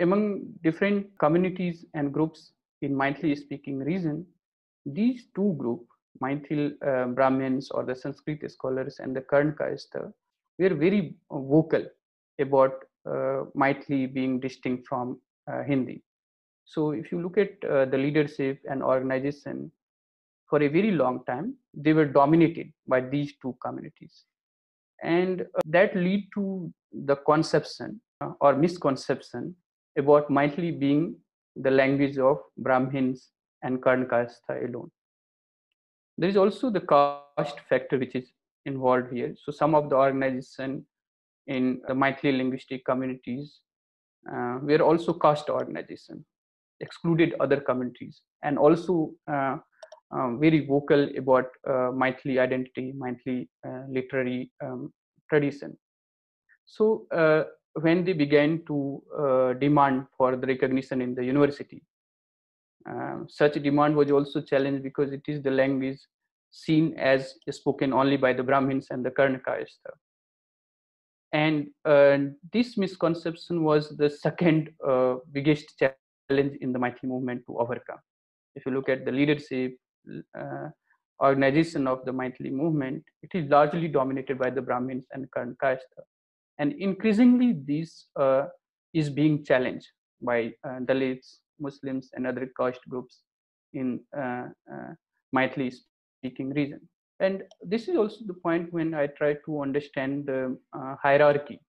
among 0.00 0.46
different 0.62 1.06
communities 1.18 1.84
and 1.94 2.12
groups 2.12 2.52
in 2.82 2.94
Maithili 2.94 3.36
speaking 3.36 3.78
region. 3.78 4.26
These 4.86 5.26
two 5.34 5.54
groups, 5.58 5.86
Maithil 6.22 6.72
uh, 6.86 7.06
Brahmins 7.06 7.70
or 7.70 7.84
the 7.84 7.94
Sanskrit 7.94 8.50
scholars 8.50 8.98
and 9.00 9.14
the 9.14 9.20
Karna 9.20 9.52
Karnakayastha, 9.52 10.12
were 10.58 10.74
very 10.74 11.14
vocal 11.30 11.84
about 12.40 12.84
uh, 13.06 13.44
Maithili 13.56 14.12
being 14.12 14.40
distinct 14.40 14.86
from 14.86 15.20
uh, 15.50 15.62
Hindi. 15.62 16.02
So 16.64 16.90
if 16.90 17.10
you 17.10 17.22
look 17.22 17.38
at 17.38 17.52
uh, 17.64 17.86
the 17.86 17.96
leadership 17.96 18.60
and 18.70 18.82
organization, 18.82 19.70
for 20.48 20.62
a 20.62 20.68
very 20.68 20.90
long 20.90 21.24
time, 21.26 21.54
they 21.74 21.92
were 21.92 22.06
dominated 22.06 22.72
by 22.86 23.00
these 23.00 23.34
two 23.42 23.56
communities. 23.64 24.24
And 25.02 25.42
uh, 25.42 25.60
that 25.66 25.94
lead 25.94 26.28
to 26.34 26.72
the 26.92 27.16
conception 27.16 28.00
uh, 28.20 28.32
or 28.40 28.56
misconception 28.56 29.54
about 29.96 30.28
Maithili 30.28 30.78
being 30.78 31.16
the 31.56 31.70
language 31.70 32.18
of 32.18 32.38
Brahmins 32.56 33.28
and 33.62 33.82
Karna 33.82 34.06
Kayastha 34.06 34.68
alone. 34.68 34.90
There 36.16 36.28
is 36.28 36.36
also 36.36 36.70
the 36.70 36.80
caste 36.80 37.60
factor 37.68 37.98
which 37.98 38.14
is 38.14 38.32
involved 38.66 39.12
here. 39.12 39.34
So 39.44 39.52
some 39.52 39.74
of 39.74 39.88
the 39.90 39.96
organization 39.96 40.86
in 41.46 41.80
the 41.86 41.94
Maithili 41.94 42.38
linguistic 42.38 42.84
communities 42.84 43.60
uh, 44.32 44.58
were 44.62 44.82
also 44.82 45.12
caste 45.12 45.48
organization, 45.48 46.24
excluded 46.80 47.34
other 47.40 47.60
communities, 47.60 48.22
and 48.42 48.58
also 48.58 49.12
uh, 49.30 49.56
uh, 50.10 50.36
very 50.36 50.64
vocal 50.66 51.08
about 51.16 51.46
uh, 51.66 51.90
Maithili 51.92 52.38
identity, 52.38 52.94
Maithili 52.96 53.48
uh, 53.66 53.82
literary 53.88 54.50
um, 54.64 54.92
tradition. 55.28 55.76
So 56.66 57.06
uh, 57.14 57.44
when 57.74 58.04
they 58.04 58.12
began 58.12 58.62
to 58.66 59.02
uh, 59.18 59.52
demand 59.54 60.06
for 60.16 60.36
the 60.36 60.46
recognition 60.46 61.02
in 61.02 61.14
the 61.14 61.24
university, 61.24 61.82
such 63.26 63.54
demand 63.62 63.94
was 63.94 64.10
also 64.10 64.40
challenged 64.40 64.82
because 64.82 65.12
it 65.12 65.20
is 65.28 65.42
the 65.42 65.50
language 65.50 65.98
seen 66.50 66.94
as 66.96 67.34
spoken 67.50 67.92
only 67.92 68.16
by 68.16 68.32
the 68.32 68.42
Brahmins 68.42 68.86
and 68.90 69.04
the 69.04 69.10
Karna 69.10 69.38
Kayastha. 69.38 69.92
And 71.32 71.68
uh, 71.84 72.32
this 72.52 72.78
misconception 72.78 73.62
was 73.62 73.94
the 73.96 74.08
second 74.08 74.70
uh, 74.86 75.16
biggest 75.32 75.78
challenge 75.78 76.56
in 76.62 76.72
the 76.72 76.78
Maithili 76.78 77.04
movement 77.04 77.42
to 77.46 77.58
overcome. 77.58 77.98
If 78.54 78.64
you 78.64 78.72
look 78.72 78.88
at 78.88 79.04
the 79.04 79.12
leadership, 79.12 79.76
organization 81.22 81.86
of 81.86 82.04
the 82.04 82.12
Maithili 82.12 82.52
movement, 82.52 83.02
it 83.22 83.30
is 83.34 83.48
largely 83.50 83.88
dominated 83.88 84.38
by 84.38 84.50
the 84.50 84.62
Brahmins 84.62 85.06
and 85.12 85.30
Karna 85.30 85.54
Kayastha. 85.62 86.02
And 86.58 86.72
increasingly, 86.74 87.56
this 87.66 88.06
uh, 88.16 88.46
is 88.94 89.10
being 89.10 89.44
challenged 89.44 89.86
by 90.22 90.52
uh, 90.64 90.80
Dalits, 90.84 91.38
Muslims, 91.60 92.10
and 92.14 92.26
other 92.26 92.50
caste 92.58 92.80
groups 92.88 93.20
in 93.72 94.00
uh, 94.16 94.46
Maithili 95.34 95.72
speaking 96.18 96.50
region. 96.50 96.80
And 97.20 97.42
this 97.62 97.88
is 97.88 97.96
also 97.96 98.18
the 98.26 98.34
point 98.34 98.72
when 98.72 98.94
I 98.94 99.06
try 99.06 99.34
to 99.44 99.62
understand 99.62 100.26
the 100.26 100.56
uh, 100.72 100.94
hierarchy 101.02 101.60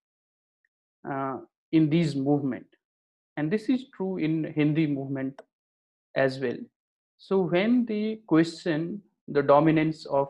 uh, 1.10 1.38
in 1.72 1.90
these 1.90 2.16
movement. 2.16 2.68
And 3.38 3.52
this 3.52 3.70
is 3.70 3.86
true 3.96 4.18
in 4.18 4.54
Hindi 4.56 4.86
movement 4.86 5.42
as 6.16 6.40
well. 6.40 6.58
So 7.20 7.42
when 7.42 7.86
they 7.86 8.22
question 8.26 9.02
the 9.28 9.44
dominance 9.44 10.06
of 10.08 10.30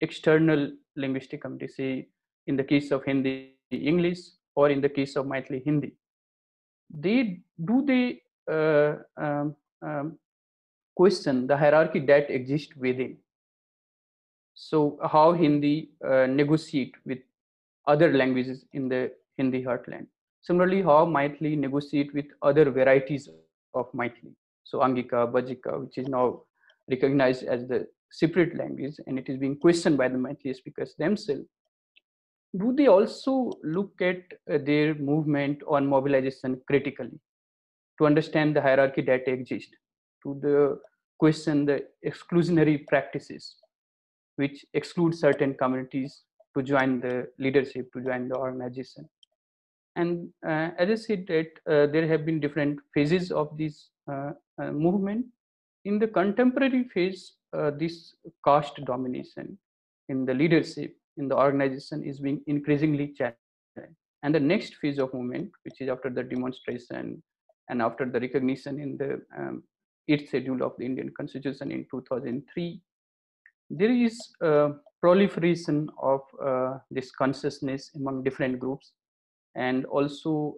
external 0.00 0.72
linguistic 0.96 1.42
community, 1.42 1.68
say 1.68 2.08
in 2.46 2.56
the 2.56 2.64
case 2.64 2.90
of 2.90 3.04
Hindi 3.04 3.56
English 3.70 4.20
or 4.54 4.70
in 4.70 4.80
the 4.80 4.88
case 4.88 5.16
of 5.16 5.26
Maithili 5.26 5.62
Hindi, 5.62 5.92
they 6.88 7.40
do 7.62 7.84
they 7.84 8.22
uh, 8.50 8.94
um, 9.16 9.54
um, 9.82 10.18
question 10.96 11.46
the 11.46 11.56
hierarchy 11.56 12.00
that 12.00 12.30
exists 12.30 12.74
within 12.76 13.18
so 14.54 14.98
how 15.10 15.32
Hindi 15.32 15.90
uh, 16.06 16.26
negotiate 16.26 16.94
with 17.06 17.18
other 17.86 18.12
languages 18.12 18.64
in 18.72 18.88
the 18.88 19.10
Hindi 19.36 19.64
heartland. 19.64 20.06
Similarly, 20.42 20.82
how 20.82 21.06
Maithili 21.06 21.56
negotiate 21.56 22.12
with 22.14 22.26
other 22.42 22.70
varieties 22.70 23.28
of 23.74 23.90
Maithili. 23.92 24.34
So 24.64 24.78
Angika, 24.80 25.30
Bajika, 25.30 25.80
which 25.80 25.98
is 25.98 26.08
now 26.08 26.42
recognized 26.88 27.44
as 27.44 27.66
the 27.68 27.86
separate 28.10 28.56
language 28.56 28.94
and 29.06 29.18
it 29.18 29.28
is 29.28 29.38
being 29.38 29.56
questioned 29.56 29.96
by 29.96 30.08
the 30.08 30.18
Maithili 30.18 30.54
speakers 30.54 30.94
themselves. 30.98 31.46
Do 32.58 32.74
they 32.76 32.88
also 32.88 33.52
look 33.62 33.92
at 34.00 34.22
uh, 34.52 34.58
their 34.64 34.94
movement 34.96 35.62
on 35.68 35.86
mobilization 35.86 36.60
critically 36.66 37.20
to 37.98 38.06
understand 38.06 38.56
the 38.56 38.60
hierarchy 38.60 39.02
that 39.02 39.28
exists, 39.28 39.70
to 40.24 40.38
the 40.42 40.80
question 41.18 41.66
the 41.66 41.84
exclusionary 42.04 42.86
practices 42.88 43.56
which 44.36 44.64
exclude 44.74 45.14
certain 45.14 45.54
communities 45.54 46.22
to 46.56 46.62
join 46.62 47.00
the 47.00 47.28
leadership, 47.38 47.92
to 47.92 48.00
join 48.00 48.28
the 48.28 48.34
organization. 48.34 49.08
And 49.96 50.28
uh, 50.46 50.70
as 50.78 50.90
I 50.90 50.94
said, 50.94 51.26
that 51.28 51.50
uh, 51.66 51.86
there 51.92 52.06
have 52.06 52.24
been 52.24 52.40
different 52.40 52.78
phases 52.94 53.32
of 53.32 53.56
this 53.58 53.90
uh, 54.10 54.32
movement. 54.58 55.26
In 55.84 55.98
the 55.98 56.06
contemporary 56.06 56.84
phase, 56.94 57.34
this 57.78 58.14
caste 58.44 58.84
domination 58.84 59.58
in 60.08 60.24
the 60.24 60.34
leadership 60.34 60.94
in 61.16 61.28
the 61.28 61.36
organization 61.36 62.04
is 62.04 62.20
being 62.20 62.40
increasingly 62.46 63.14
challenged. 63.16 63.36
And 64.22 64.34
the 64.34 64.40
next 64.40 64.74
phase 64.76 64.98
of 64.98 65.14
movement, 65.14 65.50
which 65.64 65.80
is 65.80 65.88
after 65.88 66.10
the 66.10 66.22
demonstration 66.22 67.22
and 67.68 67.82
after 67.82 68.04
the 68.04 68.20
recognition 68.20 68.78
in 68.80 68.96
the 68.98 69.22
um, 69.36 69.62
eighth 70.08 70.28
schedule 70.28 70.62
of 70.62 70.72
the 70.78 70.84
Indian 70.84 71.10
Constitution 71.16 71.70
in 71.70 71.86
2003, 71.90 72.80
there 73.70 73.90
is 73.90 74.18
a 74.42 74.72
proliferation 75.00 75.88
of 76.02 76.20
uh, 76.44 76.78
this 76.90 77.10
consciousness 77.12 77.90
among 77.94 78.22
different 78.24 78.58
groups 78.58 78.92
and 79.54 79.84
also 79.86 80.54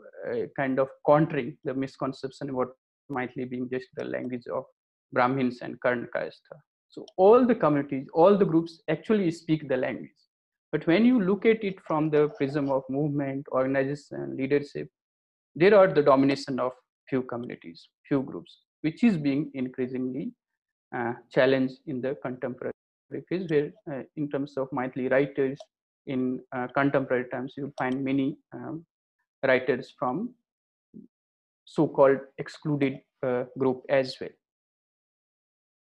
kind 0.57 0.79
of 0.79 0.89
countering 1.07 1.57
the 1.65 1.75
misconception 1.75 2.51
about 2.51 2.69
Maithili 3.11 3.49
being 3.49 3.69
just 3.71 3.87
the 3.97 4.05
language 4.05 4.47
of 4.53 4.65
Brahmins 5.13 5.59
and 5.63 5.81
Karna 5.81 6.07
Kayastha. 6.15 6.57
So 6.89 7.07
all 7.17 7.47
the 7.47 7.55
communities, 7.55 8.07
all 8.13 8.37
the 8.37 8.45
groups 8.45 8.83
actually 8.89 9.31
speak 9.31 9.69
the 9.69 9.77
language. 9.77 10.11
But 10.73 10.87
when 10.87 11.05
you 11.05 11.21
look 11.21 11.45
at 11.45 11.63
it 11.65 11.81
from 11.87 12.11
the 12.11 12.29
prism 12.37 12.71
of 12.71 12.83
movement, 12.89 13.47
organization, 13.53 14.37
leadership, 14.37 14.89
there 15.55 15.77
are 15.77 15.89
the 15.89 16.03
domination 16.03 16.59
of 16.59 16.73
few 17.09 17.23
communities, 17.23 17.89
few 18.09 18.23
groups, 18.23 18.61
which 18.81 19.05
is 19.05 19.17
being 19.17 19.51
increasingly 19.55 20.33
uh, 20.97 21.13
challenged 21.31 21.79
in 21.87 22.01
the 22.01 22.17
contemporary 22.23 22.73
phase 23.29 23.47
where 23.49 23.71
uh, 23.91 24.03
in 24.17 24.31
terms 24.31 24.57
of 24.57 24.69
Maithili 24.71 25.11
writers 25.11 25.59
in 26.07 26.41
uh, 26.55 26.67
contemporary 26.75 27.27
times, 27.31 27.55
you'll 27.57 27.73
find 27.79 28.05
many 28.05 28.37
um, 28.53 28.85
writers 29.43 29.93
from 29.99 30.35
so-called 31.65 32.19
excluded 32.39 33.01
uh, 33.23 33.45
group 33.59 33.83
as 33.89 34.17
well. 34.21 34.31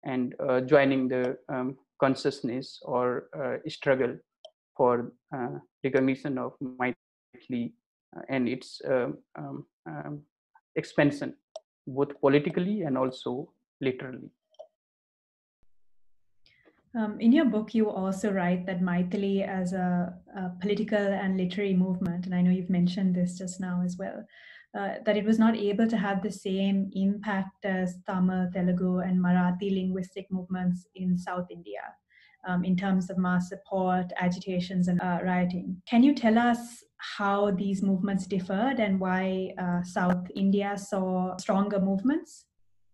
And 0.04 0.34
uh, 0.40 0.60
joining 0.60 1.08
the 1.08 1.38
um, 1.48 1.78
consciousness 2.00 2.80
or 2.82 3.28
uh, 3.38 3.68
struggle 3.68 4.16
for 4.76 5.12
uh, 5.34 5.58
recognition 5.84 6.38
of 6.38 6.52
Maithili 6.60 7.72
and 8.28 8.48
its 8.48 8.80
um, 8.88 9.18
um, 9.36 9.66
um, 9.86 10.22
expansion, 10.76 11.34
both 11.86 12.20
politically 12.20 12.82
and 12.82 12.98
also 12.98 13.50
literally. 13.80 14.30
Um, 16.94 17.18
in 17.20 17.32
your 17.32 17.46
book, 17.46 17.74
you 17.74 17.88
also 17.88 18.30
write 18.30 18.66
that 18.66 18.82
Maithili 18.82 19.46
as 19.46 19.72
a, 19.72 20.12
a, 20.36 20.50
political 20.60 20.98
and 20.98 21.38
literary 21.38 21.72
movement, 21.72 22.26
and 22.26 22.34
I 22.34 22.42
know 22.42 22.50
you've 22.50 22.68
mentioned 22.68 23.14
this 23.14 23.38
just 23.38 23.60
now 23.60 23.80
as 23.82 23.96
well, 23.96 24.26
uh, 24.78 24.96
that 25.06 25.16
it 25.16 25.24
was 25.24 25.38
not 25.38 25.56
able 25.56 25.88
to 25.88 25.96
have 25.96 26.22
the 26.22 26.30
same 26.30 26.90
impact 26.92 27.64
as 27.64 27.96
Tamil, 28.06 28.50
Telugu, 28.52 28.98
and 28.98 29.18
Marathi 29.18 29.72
linguistic 29.72 30.26
movements 30.30 30.86
in 30.94 31.16
South 31.16 31.46
India 31.50 31.80
um, 32.46 32.62
in 32.62 32.76
terms 32.76 33.08
of 33.08 33.16
mass 33.16 33.48
support, 33.48 34.12
agitations, 34.20 34.88
and 34.88 35.00
uh, 35.00 35.20
rioting. 35.24 35.80
Can 35.88 36.02
you 36.02 36.14
tell 36.14 36.36
us 36.38 36.84
how 36.98 37.50
these 37.52 37.82
movements 37.82 38.26
differed 38.26 38.80
and 38.80 39.00
why 39.00 39.54
uh, 39.58 39.82
South 39.82 40.26
India 40.34 40.76
saw 40.76 41.36
stronger 41.38 41.80
movements? 41.80 42.44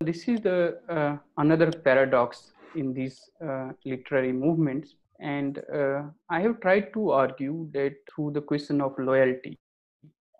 This 0.00 0.28
is 0.28 0.40
the 0.40 0.78
uh, 0.88 1.16
another 1.36 1.72
paradox 1.72 2.52
in 2.78 2.92
these 2.94 3.20
uh, 3.44 3.70
literary 3.84 4.32
movements. 4.32 4.94
And 5.20 5.60
uh, 5.74 6.02
I 6.30 6.40
have 6.40 6.60
tried 6.60 6.92
to 6.94 7.10
argue 7.10 7.68
that 7.72 7.94
through 8.08 8.32
the 8.32 8.40
question 8.40 8.80
of 8.80 8.94
loyalty 8.98 9.58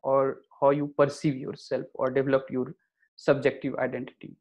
or 0.03 0.38
how 0.61 0.70
you 0.70 0.94
perceive 0.96 1.37
yourself 1.37 1.85
or 1.94 2.11
develop 2.11 2.46
your 2.51 2.74
subjective 3.16 3.74
identity. 3.77 4.37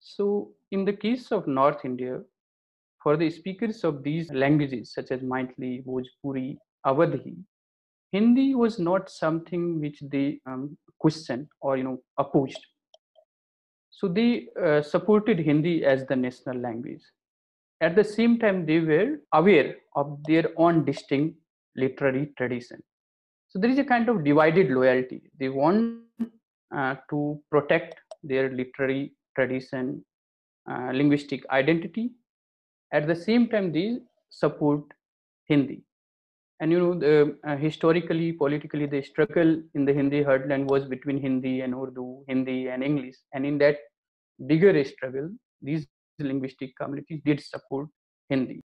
So, 0.00 0.52
in 0.70 0.84
the 0.84 0.92
case 0.92 1.32
of 1.32 1.48
North 1.48 1.84
India, 1.84 2.20
for 3.02 3.16
the 3.16 3.30
speakers 3.30 3.82
of 3.84 4.02
these 4.02 4.32
languages 4.32 4.92
such 4.92 5.10
as 5.10 5.20
Maithili, 5.20 5.84
Bhojpuri, 5.84 6.56
Awadhi, 6.86 7.36
Hindi 8.12 8.54
was 8.54 8.78
not 8.78 9.10
something 9.10 9.80
which 9.80 10.00
they 10.00 10.40
um, 10.46 10.76
questioned 10.98 11.48
or 11.60 11.76
you 11.76 11.84
know 11.84 11.98
opposed. 12.18 12.58
So 13.90 14.08
they 14.08 14.48
uh, 14.62 14.82
supported 14.82 15.38
Hindi 15.38 15.84
as 15.84 16.06
the 16.06 16.16
national 16.16 16.58
language. 16.58 17.02
At 17.80 17.94
the 17.94 18.04
same 18.04 18.38
time, 18.38 18.66
they 18.66 18.80
were 18.80 19.18
aware 19.32 19.76
of 19.94 20.18
their 20.26 20.46
own 20.56 20.84
distinct 20.84 21.36
literary 21.76 22.32
tradition. 22.36 22.82
So 23.48 23.58
there 23.58 23.70
is 23.70 23.78
a 23.78 23.84
kind 23.84 24.08
of 24.08 24.24
divided 24.24 24.70
loyalty. 24.70 25.22
They 25.38 25.48
want 25.48 26.04
uh, 26.74 26.96
to 27.10 27.40
protect 27.50 27.96
their 28.22 28.50
literary 28.50 29.14
tradition, 29.34 30.04
uh, 30.70 30.90
linguistic 30.92 31.48
identity. 31.50 32.12
At 32.92 33.06
the 33.06 33.16
same 33.16 33.48
time, 33.48 33.72
they 33.72 33.98
support 34.30 34.82
Hindi 35.44 35.86
and 36.60 36.72
you 36.72 36.78
know 36.78 36.94
the, 36.98 37.36
uh, 37.46 37.56
historically 37.56 38.32
politically 38.32 38.86
the 38.86 39.02
struggle 39.02 39.62
in 39.74 39.84
the 39.84 39.92
hindi 39.92 40.22
heartland 40.28 40.64
was 40.66 40.84
between 40.84 41.18
hindi 41.26 41.60
and 41.64 41.74
urdu 41.82 42.06
hindi 42.30 42.68
and 42.68 42.82
english 42.90 43.18
and 43.34 43.44
in 43.50 43.58
that 43.58 43.76
bigger 44.50 44.72
struggle 44.92 45.28
these 45.68 45.84
linguistic 46.18 46.76
communities 46.76 47.20
did 47.24 47.40
support 47.40 47.88
hindi 48.30 48.62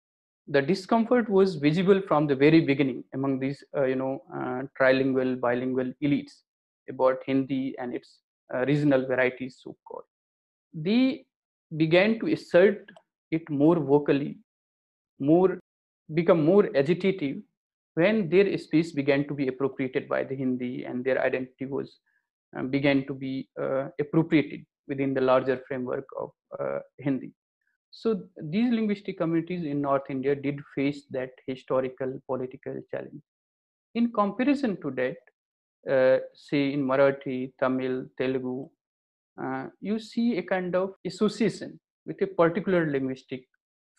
the 0.48 0.62
discomfort 0.62 1.30
was 1.30 1.56
visible 1.56 2.02
from 2.08 2.28
the 2.28 2.36
very 2.36 2.62
beginning 2.62 3.04
among 3.14 3.40
these 3.40 3.64
uh, 3.78 3.86
you 3.92 3.96
know 3.96 4.14
uh, 4.38 4.62
trilingual 4.78 5.40
bilingual 5.40 5.92
elites 6.06 6.34
about 6.94 7.28
hindi 7.28 7.76
and 7.80 7.94
its 8.00 8.10
uh, 8.54 8.64
regional 8.72 9.06
varieties 9.12 9.60
so 9.64 9.76
called 9.88 10.08
they 10.74 11.26
began 11.84 12.20
to 12.20 12.28
assert 12.38 12.92
it 13.38 13.50
more 13.50 13.78
vocally 13.94 14.34
more 15.20 15.60
become 16.14 16.44
more 16.44 16.64
agitative 16.82 17.42
when 17.96 18.30
their 18.30 18.58
speech 18.58 18.94
began 18.96 19.28
to 19.28 19.34
be 19.34 19.48
appropriated 19.48 20.08
by 20.08 20.24
the 20.24 20.36
Hindi 20.36 20.86
and 20.86 21.04
their 21.04 21.22
identity 21.22 21.66
was 21.66 22.00
um, 22.56 22.70
began 22.70 23.06
to 23.08 23.14
be 23.14 23.50
uh, 23.62 23.88
appropriated 24.00 24.66
within 24.88 25.14
the 25.14 25.22
larger 25.22 25.62
framework 25.68 26.06
of 26.20 26.32
uh, 26.60 26.80
Hindi. 27.00 27.34
So 27.92 28.24
these 28.42 28.72
linguistic 28.74 29.18
communities 29.18 29.66
in 29.66 29.82
North 29.82 30.10
India 30.10 30.34
did 30.34 30.60
face 30.74 31.06
that 31.12 31.32
historical 31.46 32.20
political 32.26 32.80
challenge. 32.90 33.22
In 33.96 34.12
comparison 34.12 34.78
to 34.82 34.92
that, 34.92 35.18
uh, 35.94 36.20
say 36.34 36.74
in 36.74 36.84
Marathi, 36.86 37.54
Tamil, 37.60 38.06
Telugu, 38.18 38.70
uh, 39.42 39.68
you 39.82 40.00
see 40.00 40.38
a 40.38 40.44
kind 40.44 40.76
of 40.76 40.94
association 41.06 41.80
with 42.06 42.22
a 42.22 42.28
particular 42.28 42.90
linguistic 42.90 43.44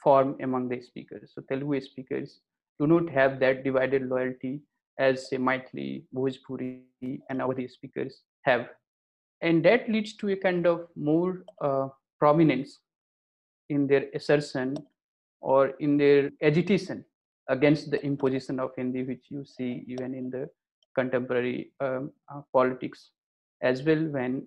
form 0.02 0.36
among 0.40 0.68
the 0.68 0.80
speakers. 0.80 1.32
So 1.34 1.42
Telugu 1.50 1.80
speakers 1.80 2.40
do 2.80 2.86
not 2.86 3.10
have 3.10 3.38
that 3.40 3.62
divided 3.62 4.08
loyalty 4.08 4.62
as 4.98 5.28
say 5.28 5.36
Maithili, 5.36 6.04
Bhojpuri, 6.14 6.80
and 7.28 7.40
Awadhi 7.40 7.70
speakers 7.70 8.22
have. 8.42 8.68
And 9.40 9.64
that 9.64 9.88
leads 9.88 10.14
to 10.16 10.30
a 10.30 10.36
kind 10.36 10.66
of 10.66 10.86
more 10.96 11.44
uh, 11.60 11.88
prominence 12.18 12.80
in 13.72 13.86
their 13.86 14.04
assertion 14.14 14.76
or 15.40 15.62
in 15.86 15.96
their 15.96 16.30
agitation 16.42 17.04
against 17.48 17.90
the 17.90 18.00
imposition 18.10 18.60
of 18.60 18.70
Hindi, 18.76 19.02
which 19.02 19.26
you 19.28 19.44
see 19.44 19.84
even 19.88 20.14
in 20.14 20.30
the 20.30 20.48
contemporary 20.94 21.72
um, 21.80 22.12
uh, 22.32 22.42
politics 22.52 23.10
as 23.62 23.82
well 23.82 24.02
when 24.16 24.46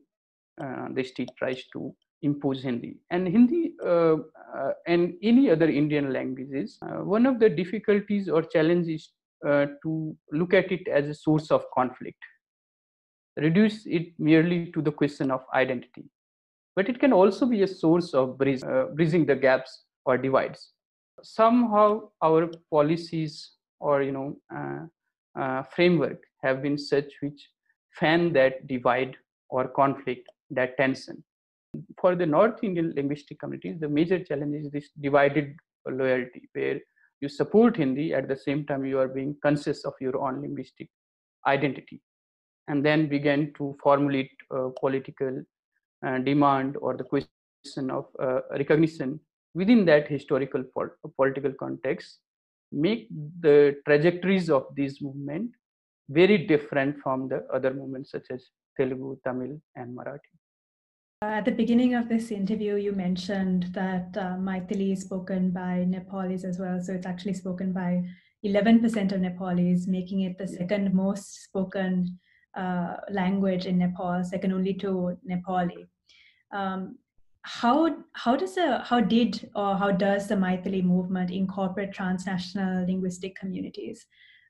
uh, 0.64 0.88
the 0.94 1.04
state 1.04 1.32
tries 1.38 1.64
to 1.74 1.94
impose 2.22 2.64
Hindi. 2.64 2.98
And 3.12 3.28
Hindi 3.28 3.74
uh, 3.84 4.18
uh, 4.56 4.72
and 4.88 5.16
any 5.22 5.50
other 5.50 5.70
Indian 5.70 6.14
languages, 6.14 6.78
uh, 6.82 7.04
one 7.04 7.26
of 7.26 7.40
the 7.40 7.50
difficulties 7.50 8.30
or 8.30 8.42
challenges 8.42 9.12
uh, 9.48 9.66
to 9.84 10.16
look 10.32 10.54
at 10.54 10.72
it 10.72 10.88
as 10.88 11.10
a 11.10 11.14
source 11.14 11.52
of 11.52 11.66
conflict, 11.74 12.18
reduce 13.38 13.86
it 13.86 14.14
merely 14.18 14.72
to 14.72 14.82
the 14.82 14.92
question 14.92 15.30
of 15.32 15.42
identity. 15.54 16.06
But 16.76 16.90
it 16.90 17.00
can 17.00 17.14
also 17.14 17.46
be 17.46 17.64
a 17.64 17.68
source 17.68 18.14
of 18.14 18.40
uh, 18.42 18.86
bridging 18.94 19.26
the 19.26 19.36
gaps 19.36 19.84
or 20.06 20.18
divides. 20.18 20.72
Somehow 21.24 22.10
our 22.22 22.50
policies 22.70 23.52
or 23.80 24.04
you 24.04 24.12
know 24.12 24.90
uh, 25.40 25.64
framework 25.76 26.22
have 26.44 26.62
been 26.62 26.78
such 26.78 27.12
which 27.22 27.50
fan 28.00 28.34
that 28.34 28.68
divide 28.68 29.16
or 29.50 29.68
conflict, 29.70 30.28
that 30.52 30.76
tension 30.78 31.24
for 32.00 32.16
the 32.16 32.26
North 32.26 32.64
Indian 32.64 32.94
linguistic 32.96 33.40
communities, 33.40 33.80
the 33.80 33.90
major 33.90 34.24
challenge 34.24 34.66
is 34.66 34.72
this 34.72 34.90
divided 35.00 35.56
loyalty, 35.88 36.50
where 36.54 36.80
you 37.22 37.30
support 37.30 37.78
Hindi 37.78 38.14
at 38.14 38.28
the 38.28 38.36
same 38.36 38.66
time 38.66 38.86
you 38.86 39.00
are 39.00 39.08
being 39.08 39.36
conscious 39.42 39.86
of 39.86 39.94
your 40.00 40.18
own 40.18 40.42
linguistic 40.42 40.90
identity, 41.48 42.02
and 42.68 42.86
then 42.86 43.08
begin 43.08 43.54
to 43.58 43.76
formulate 43.82 44.32
uh, 44.56 44.70
political 44.80 45.40
uh, 45.40 45.42
demand 46.24 46.78
or 46.78 46.96
the 46.96 47.04
question 47.04 47.90
of 47.90 48.06
uh, 48.20 48.42
recognition 48.52 49.20
within 49.54 49.86
that 49.86 50.08
historical 50.08 50.64
pol- 50.74 50.96
political 51.16 51.54
context, 51.54 52.20
make 52.72 53.08
the 53.40 53.78
trajectories 53.88 54.50
of 54.50 54.64
this 54.76 55.02
movement 55.02 55.52
very 56.10 56.38
different 56.38 56.98
from 57.02 57.28
the 57.28 57.40
other 57.54 57.74
movements 57.74 58.12
such 58.12 58.28
as 58.30 58.50
Telugu, 58.78 59.18
Tamil, 59.26 59.54
and 59.76 59.98
Marathi. 59.98 60.34
At 61.22 61.46
the 61.46 61.52
beginning 61.52 61.96
of 61.96 62.10
this 62.10 62.30
interview, 62.30 62.76
you 62.76 62.92
mentioned 62.92 63.64
that 63.74 64.10
uh, 64.18 64.36
Maithili 64.48 64.92
is 64.92 65.02
spoken 65.02 65.50
by 65.52 65.86
Nepalis 65.88 66.44
as 66.44 66.60
well. 66.60 66.80
So 66.82 66.94
it's 66.94 67.06
actually 67.06 67.34
spoken 67.34 67.72
by 67.72 68.04
11% 68.46 69.12
of 69.12 69.22
Nepalis, 69.22 69.88
making 69.88 70.22
it 70.22 70.38
the 70.38 70.48
second 70.48 70.94
most 70.94 71.46
spoken 71.46 72.20
uh, 72.56 72.98
language 73.10 73.66
in 73.66 73.80
Nepal, 73.80 74.24
second 74.24 74.52
only 74.54 74.74
to 74.76 75.18
Nepali. 75.30 75.88
Um, 76.56 76.98
how 77.42 77.96
how 78.14 78.36
does 78.36 78.56
the 78.56 78.80
how 78.80 79.00
did 79.02 79.50
or 79.56 79.76
how 79.76 79.92
does 79.92 80.28
the 80.28 80.36
Maithili 80.36 80.84
movement 80.84 81.30
incorporate 81.32 81.94
transnational 81.94 82.86
linguistic 82.86 83.36
communities? 83.36 84.06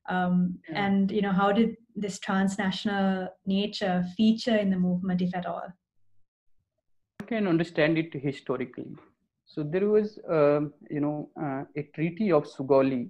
Um, 0.08 0.60
yeah. 0.70 0.86
And 0.86 1.12
you 1.12 1.22
know 1.22 1.32
how 1.32 1.52
did 1.52 1.76
this 1.96 2.20
transnational 2.20 3.28
nature 3.46 4.06
feature 4.15 4.56
in 4.56 4.70
the 4.70 4.78
movement, 4.78 5.22
if 5.22 5.36
at 5.36 5.46
all? 5.46 5.74
can 7.26 7.48
understand 7.48 7.98
it 7.98 8.13
historically. 8.13 8.96
So 9.46 9.63
there 9.63 9.88
was, 9.89 10.18
uh, 10.30 10.62
you 10.89 11.02
know, 11.02 11.30
uh, 11.41 11.63
a 11.76 11.84
treaty 11.96 12.32
of 12.32 12.46
Sugauli 12.46 13.10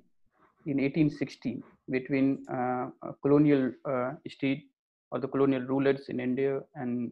in 0.65 0.77
1816 0.77 1.63
between 1.89 2.45
uh, 2.51 2.87
colonial 3.21 3.71
uh, 3.85 4.13
state 4.27 4.63
or 5.11 5.19
the 5.19 5.27
colonial 5.27 5.61
rulers 5.61 6.09
in 6.09 6.19
India 6.19 6.61
and 6.75 7.11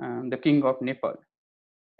uh, 0.00 0.04
uh, 0.04 0.22
the 0.28 0.36
king 0.36 0.64
of 0.64 0.80
Nepal. 0.80 1.14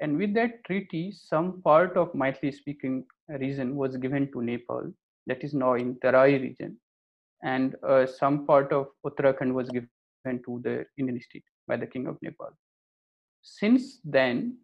And 0.01 0.19
with 0.19 0.35
that 0.35 0.65
treaty, 0.65 1.13
some 1.13 1.63
part 1.63 1.97
of 1.97 2.13
Maithili 2.13 2.53
speaking 2.53 3.05
region 3.29 3.77
was 3.77 3.97
given 3.97 4.31
to 4.33 4.43
Nepal, 4.43 4.93
that 5.27 5.45
is 5.45 5.55
now 5.55 5.75
in 5.75 5.99
Tarai 6.01 6.39
region, 6.39 6.77
and 7.43 7.77
some 8.19 8.47
part 8.47 8.73
of 8.73 8.89
Uttarakhand 9.07 9.53
was 9.53 9.71
given 9.71 9.89
to 10.27 10.61
the 10.65 10.85
Indian 10.99 11.21
state 11.21 11.45
by 11.69 11.77
the 11.77 11.87
king 11.87 12.07
of 12.07 12.19
Nepal 12.23 12.51
since 13.45 14.01
then 14.05 14.57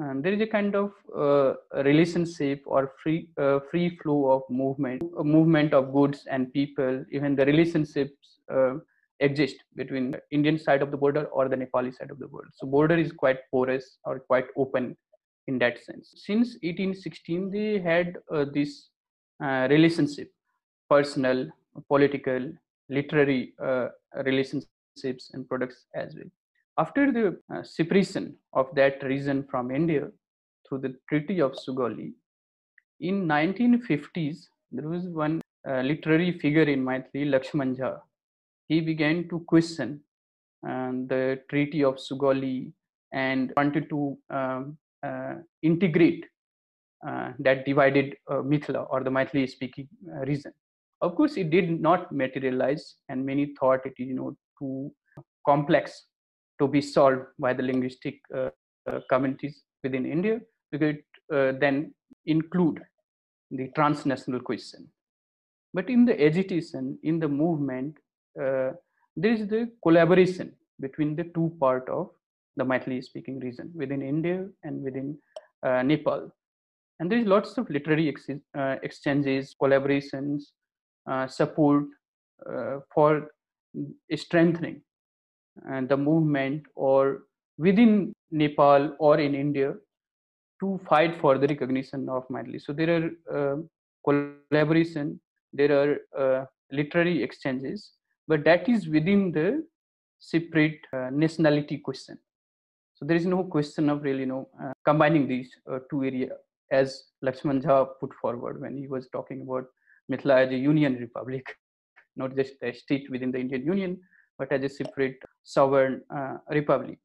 um, 0.00 0.22
there 0.22 0.32
is 0.32 0.40
a 0.40 0.46
kind 0.46 0.76
of 0.76 0.92
uh, 1.14 1.54
relationship 1.82 2.62
or 2.66 2.92
free 3.02 3.28
uh, 3.36 3.58
free 3.70 3.98
flow 3.98 4.30
of 4.30 4.42
movement 4.48 5.02
movement 5.24 5.74
of 5.74 5.92
goods 5.92 6.24
and 6.30 6.52
people 6.52 7.04
even 7.10 7.34
the 7.34 7.44
relationships 7.44 8.38
uh, 8.50 8.74
exist 9.20 9.56
between 9.80 10.10
the 10.12 10.20
indian 10.30 10.58
side 10.58 10.82
of 10.82 10.90
the 10.90 11.00
border 11.04 11.24
or 11.26 11.48
the 11.48 11.56
nepali 11.62 11.92
side 11.98 12.10
of 12.10 12.18
the 12.18 12.28
border 12.34 12.50
so 12.54 12.66
border 12.66 12.96
is 13.04 13.12
quite 13.12 13.40
porous 13.50 13.98
or 14.04 14.20
quite 14.30 14.48
open 14.56 14.96
in 15.48 15.58
that 15.58 15.76
sense 15.84 16.12
since 16.26 16.48
1816 16.62 17.50
they 17.50 17.78
had 17.90 18.16
uh, 18.32 18.44
this 18.56 18.90
uh, 19.44 19.66
relationship 19.70 20.30
personal 20.90 21.46
political 21.88 22.50
literary 22.88 23.54
uh, 23.68 23.88
relationships 24.30 25.30
and 25.34 25.48
products 25.48 25.86
as 25.94 26.14
well 26.16 26.30
after 26.78 27.10
the 27.10 27.36
uh, 27.52 27.62
separation 27.62 28.36
of 28.52 28.72
that 28.76 29.02
region 29.02 29.44
from 29.50 29.70
India 29.72 30.08
through 30.68 30.78
the 30.78 30.94
Treaty 31.08 31.40
of 31.40 31.52
Sugauli, 31.54 32.12
in 33.00 33.26
1950s, 33.26 34.46
there 34.70 34.88
was 34.88 35.08
one 35.08 35.40
uh, 35.68 35.80
literary 35.80 36.38
figure 36.38 36.62
in 36.62 36.84
Maithili, 36.84 37.26
Lakshman 37.34 37.76
Jha. 37.76 37.98
He 38.68 38.80
began 38.80 39.28
to 39.28 39.40
question 39.40 40.00
um, 40.66 41.06
the 41.08 41.40
Treaty 41.50 41.82
of 41.84 41.96
Sugauli 41.96 42.72
and 43.12 43.52
wanted 43.56 43.88
to 43.88 44.18
um, 44.30 44.78
uh, 45.02 45.34
integrate 45.62 46.26
uh, 47.06 47.32
that 47.38 47.64
divided 47.64 48.16
uh, 48.30 48.36
Mithila 48.36 48.86
or 48.90 49.02
the 49.02 49.10
Maithili 49.10 49.48
speaking 49.48 49.88
region. 50.26 50.52
Of 51.00 51.14
course, 51.14 51.36
it 51.36 51.50
did 51.50 51.80
not 51.80 52.10
materialize, 52.10 52.96
and 53.08 53.24
many 53.24 53.54
thought 53.58 53.86
it, 53.86 53.94
you 53.98 54.14
know 54.14 54.36
too 54.58 54.92
complex 55.46 56.06
to 56.60 56.66
be 56.66 56.80
solved 56.80 57.22
by 57.38 57.52
the 57.52 57.62
linguistic 57.62 58.20
communities 59.08 59.62
within 59.82 60.04
India 60.04 60.40
because 60.72 60.96
it 60.96 61.04
uh, 61.32 61.52
then 61.60 61.94
include 62.26 62.80
the 63.50 63.68
transnational 63.74 64.40
question. 64.40 64.88
But 65.74 65.88
in 65.88 66.04
the 66.04 66.20
agitation, 66.22 66.98
in 67.02 67.18
the 67.18 67.28
movement, 67.28 67.96
there 68.38 69.32
is 69.32 69.48
the 69.48 69.70
collaboration 69.82 70.52
between 70.80 71.16
the 71.16 71.24
two 71.34 71.52
part 71.60 71.88
of 71.88 72.10
the 72.56 72.64
Maithili 72.64 73.02
speaking 73.02 73.38
region 73.40 73.70
within 73.74 74.02
India 74.02 74.46
and 74.64 74.82
within 74.82 75.16
uh, 75.62 75.82
Nepal. 75.82 76.30
And 77.00 77.10
there 77.10 77.18
is 77.18 77.26
lots 77.26 77.56
of 77.58 77.70
literary 77.70 78.08
ex- 78.08 78.28
uh, 78.56 78.76
exchanges, 78.82 79.54
collaborations, 79.62 80.42
uh, 81.10 81.26
support 81.26 81.84
uh, 82.50 82.78
for 82.92 83.30
strengthening 84.16 84.82
uh, 85.70 85.82
the 85.82 85.96
movement 85.96 86.64
or 86.74 87.22
within 87.56 88.12
Nepal 88.30 88.94
or 88.98 89.18
in 89.20 89.34
India 89.34 89.74
to 90.60 90.80
fight 90.88 91.20
for 91.20 91.38
the 91.38 91.46
recognition 91.46 92.08
of 92.08 92.26
Maithili. 92.28 92.60
So 92.60 92.72
there 92.72 92.90
are 92.96 93.10
uh, 93.36 93.56
collaboration, 94.04 95.20
there 95.52 95.72
are 95.80 96.48
literary 96.72 97.22
exchanges, 97.22 97.92
but 98.28 98.44
that 98.44 98.68
is 98.68 98.88
within 98.88 99.32
the 99.32 99.48
separate 100.20 100.80
nationality 101.10 101.78
question 101.78 102.18
so 102.98 103.04
there 103.04 103.16
is 103.16 103.26
no 103.26 103.44
question 103.44 103.88
of 103.90 104.02
really, 104.02 104.20
you 104.20 104.26
know, 104.26 104.48
uh, 104.60 104.72
combining 104.84 105.28
these 105.28 105.48
uh, 105.70 105.78
two 105.88 106.02
areas 106.02 106.32
as 106.72 107.04
Lakshman 107.24 107.62
Jha 107.62 107.86
put 108.00 108.12
forward 108.20 108.60
when 108.60 108.76
he 108.76 108.88
was 108.88 109.08
talking 109.12 109.42
about 109.42 109.66
Mithila 110.10 110.46
as 110.46 110.50
a 110.50 110.56
union 110.56 110.96
republic, 110.96 111.46
not 112.16 112.34
just 112.34 112.54
a 112.62 112.72
state 112.72 113.08
within 113.08 113.30
the 113.30 113.38
Indian 113.38 113.64
Union, 113.64 114.00
but 114.36 114.50
as 114.50 114.64
a 114.64 114.68
separate 114.68 115.16
sovereign 115.44 116.02
uh, 116.12 116.38
republic. 116.50 116.98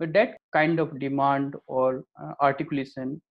But 0.00 0.12
that 0.14 0.36
kind 0.52 0.80
of 0.80 0.98
demand 0.98 1.54
or 1.68 2.02
uh, 2.20 2.32
articulation 2.40 3.22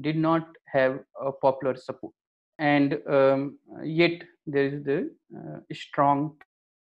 did 0.00 0.16
not 0.16 0.48
have 0.68 1.00
a 1.22 1.32
popular 1.32 1.76
support. 1.76 2.14
And 2.58 2.98
um, 3.10 3.58
yet 3.84 4.22
there 4.46 4.64
is 4.64 4.84
the 4.84 5.10
uh, 5.36 5.58
strong 5.74 6.36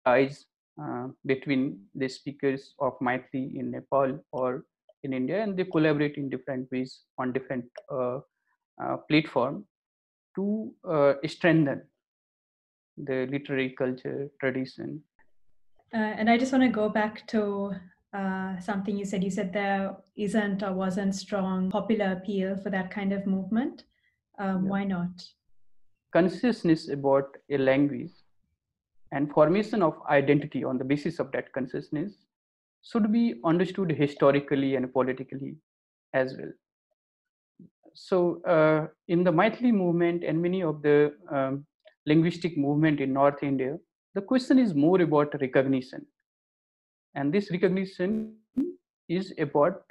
ties 0.05 0.47
uh, 0.83 1.09
between 1.27 1.81
the 1.95 2.09
speakers 2.09 2.75
of 2.81 2.99
Maithili 3.01 3.57
in 3.57 3.71
Nepal 3.71 4.19
or 4.33 4.65
in 5.03 5.13
India, 5.13 5.43
and 5.43 5.57
they 5.57 5.65
collaborate 5.65 6.17
in 6.17 6.29
different 6.29 6.71
ways 6.73 7.03
on 7.19 7.33
different 7.33 7.65
uh, 7.93 8.19
uh, 8.83 8.97
platform 9.09 9.65
to 10.35 10.73
uh, 10.89 11.15
strengthen 11.27 11.83
the 12.97 13.27
literary 13.31 13.71
culture 13.71 14.29
tradition. 14.41 15.03
Uh, 15.93 15.99
and 15.99 16.29
I 16.29 16.39
just 16.39 16.53
want 16.53 16.65
to 16.65 16.71
go 16.71 16.89
back 16.89 17.27
to 17.29 17.73
uh, 18.13 18.59
something 18.61 18.97
you 18.97 19.05
said. 19.05 19.23
You 19.23 19.31
said 19.31 19.53
there 19.53 19.97
isn't 20.17 20.63
or 20.63 20.73
wasn't 20.73 21.15
strong 21.15 21.71
popular 21.71 22.13
appeal 22.13 22.57
for 22.57 22.71
that 22.71 22.91
kind 22.91 23.13
of 23.13 23.27
movement. 23.27 23.85
Um, 24.39 24.65
yeah. 24.65 24.71
Why 24.71 24.85
not? 24.85 25.23
Consciousness 26.13 26.89
about 26.89 27.37
a 27.51 27.59
language 27.59 28.11
and 29.15 29.31
formation 29.33 29.83
of 29.83 29.95
identity 30.11 30.65
on 30.65 30.77
the 30.77 30.85
basis 30.93 31.21
of 31.21 31.31
that 31.33 31.53
consciousness 31.53 32.13
should 32.83 33.13
be 33.13 33.41
understood 33.45 33.91
historically 33.91 34.75
and 34.75 34.93
politically 34.93 35.55
as 36.13 36.35
well. 36.39 36.53
So, 37.95 38.43
uh, 38.43 38.89
in 39.07 39.23
the 39.23 39.31
Maithili 39.31 39.73
movement 39.73 40.25
and 40.25 40.43
many 40.43 40.63
of 40.63 40.83
the 40.83 41.15
um, 41.31 41.65
linguistic 42.07 42.59
movement 42.59 43.01
in 43.01 43.13
North 43.13 43.43
India, 43.43 43.79
the 44.15 44.21
question 44.21 44.59
is 44.59 44.75
more 44.75 45.01
about 45.01 45.41
recognition. 45.41 46.05
And 47.15 47.33
this 47.33 47.53
recognition 47.53 48.35
is 49.09 49.33
about 49.39 49.83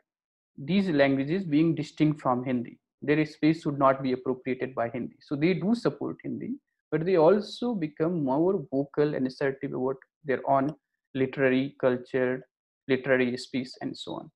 these 0.57 0.89
languages 0.89 1.45
being 1.45 1.73
distinct 1.75 2.19
from 2.21 2.43
Hindi. 2.43 2.77
Their 3.01 3.25
space 3.25 3.61
should 3.61 3.79
not 3.79 4.03
be 4.03 4.11
appropriated 4.11 4.75
by 4.75 4.89
Hindi. 4.89 5.15
So 5.21 5.37
they 5.37 5.53
do 5.53 5.73
support 5.75 6.17
Hindi, 6.23 6.55
but 6.93 7.05
they 7.07 7.17
also 7.17 7.73
become 7.73 8.23
more 8.23 8.55
vocal 8.71 9.15
and 9.15 9.25
assertive 9.25 9.73
about 9.73 9.95
their 10.23 10.41
own 10.47 10.71
literary 11.15 11.75
culture, 11.81 12.47
literary 12.87 13.35
space 13.37 13.75
and 13.81 13.97
so 13.97 14.13
on 14.19 14.31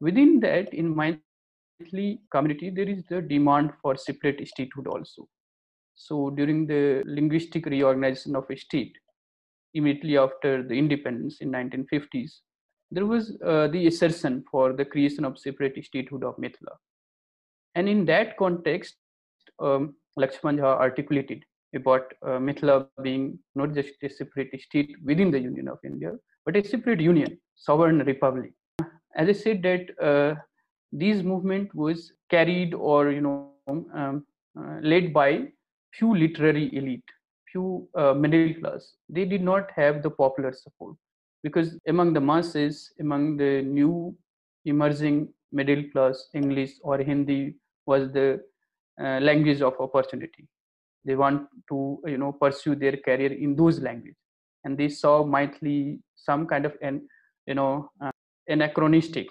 within 0.00 0.40
that 0.40 0.72
in 0.74 0.94
Maithili 1.00 2.08
community 2.32 2.68
there 2.70 2.88
is 2.94 3.04
the 3.08 3.22
demand 3.22 3.70
for 3.80 3.96
separate 3.96 4.46
statehood 4.52 4.88
also 4.88 5.28
so 5.94 6.30
during 6.30 6.66
the 6.66 7.02
linguistic 7.06 7.66
reorganization 7.66 8.34
of 8.34 8.50
a 8.50 8.56
state 8.56 8.96
immediately 9.74 10.18
after 10.18 10.62
the 10.62 10.74
independence 10.74 11.36
in 11.40 11.52
1950s 11.52 12.32
there 12.90 13.06
was 13.06 13.36
uh, 13.46 13.68
the 13.68 13.86
assertion 13.86 14.44
for 14.50 14.72
the 14.72 14.84
creation 14.84 15.24
of 15.24 15.38
separate 15.38 15.82
statehood 15.82 16.24
of 16.24 16.36
Mithila. 16.36 16.74
And 17.74 17.88
in 17.88 18.04
that 18.04 18.36
context, 18.36 18.96
um, 19.58 19.94
Lakshman 20.18 20.58
Jha 20.58 20.76
articulated 20.86 21.42
about 21.74 22.12
uh, 22.22 22.38
Mithila 22.38 22.88
being 23.02 23.38
not 23.54 23.74
just 23.74 23.90
a 24.02 24.08
separate 24.08 24.50
state 24.60 24.94
within 25.04 25.30
the 25.30 25.40
Union 25.40 25.68
of 25.68 25.78
India, 25.84 26.12
but 26.44 26.56
a 26.56 26.64
separate 26.64 27.00
union, 27.00 27.38
sovereign 27.54 27.98
republic. 28.00 28.52
As 29.16 29.28
I 29.28 29.32
said, 29.32 29.62
that 29.62 29.86
uh, 30.02 30.34
these 30.92 31.22
movement 31.22 31.74
was 31.74 32.12
carried 32.30 32.74
or 32.74 33.10
you 33.10 33.20
know 33.20 33.52
um, 33.68 34.26
uh, 34.58 34.78
led 34.82 35.12
by 35.12 35.48
few 35.92 36.16
literary 36.16 36.74
elite, 36.74 37.04
few 37.50 37.88
uh, 37.96 38.12
middle 38.14 38.54
class. 38.60 38.94
They 39.08 39.24
did 39.24 39.42
not 39.42 39.70
have 39.76 40.02
the 40.02 40.10
popular 40.10 40.52
support 40.52 40.96
because 41.42 41.78
among 41.88 42.12
the 42.12 42.20
masses, 42.20 42.92
among 43.00 43.36
the 43.36 43.62
new 43.62 44.16
emerging 44.64 45.28
middle 45.52 45.84
class, 45.92 46.28
English 46.34 46.72
or 46.82 46.98
Hindi 46.98 47.54
was 47.86 48.12
the 48.12 48.40
uh, 49.00 49.18
language 49.20 49.60
of 49.60 49.74
opportunity. 49.80 50.46
They 51.04 51.16
want 51.16 51.48
to 51.70 52.00
you 52.06 52.18
know 52.18 52.32
pursue 52.32 52.74
their 52.74 52.96
career 52.96 53.32
in 53.32 53.56
those 53.56 53.80
languages 53.80 54.16
and 54.64 54.78
they 54.78 54.88
saw 54.88 55.24
Maithili 55.24 56.00
some 56.14 56.46
kind 56.46 56.66
of 56.66 56.74
an 56.82 57.08
you 57.46 57.54
know 57.54 57.90
uh, 58.00 58.10
anachronistic 58.48 59.28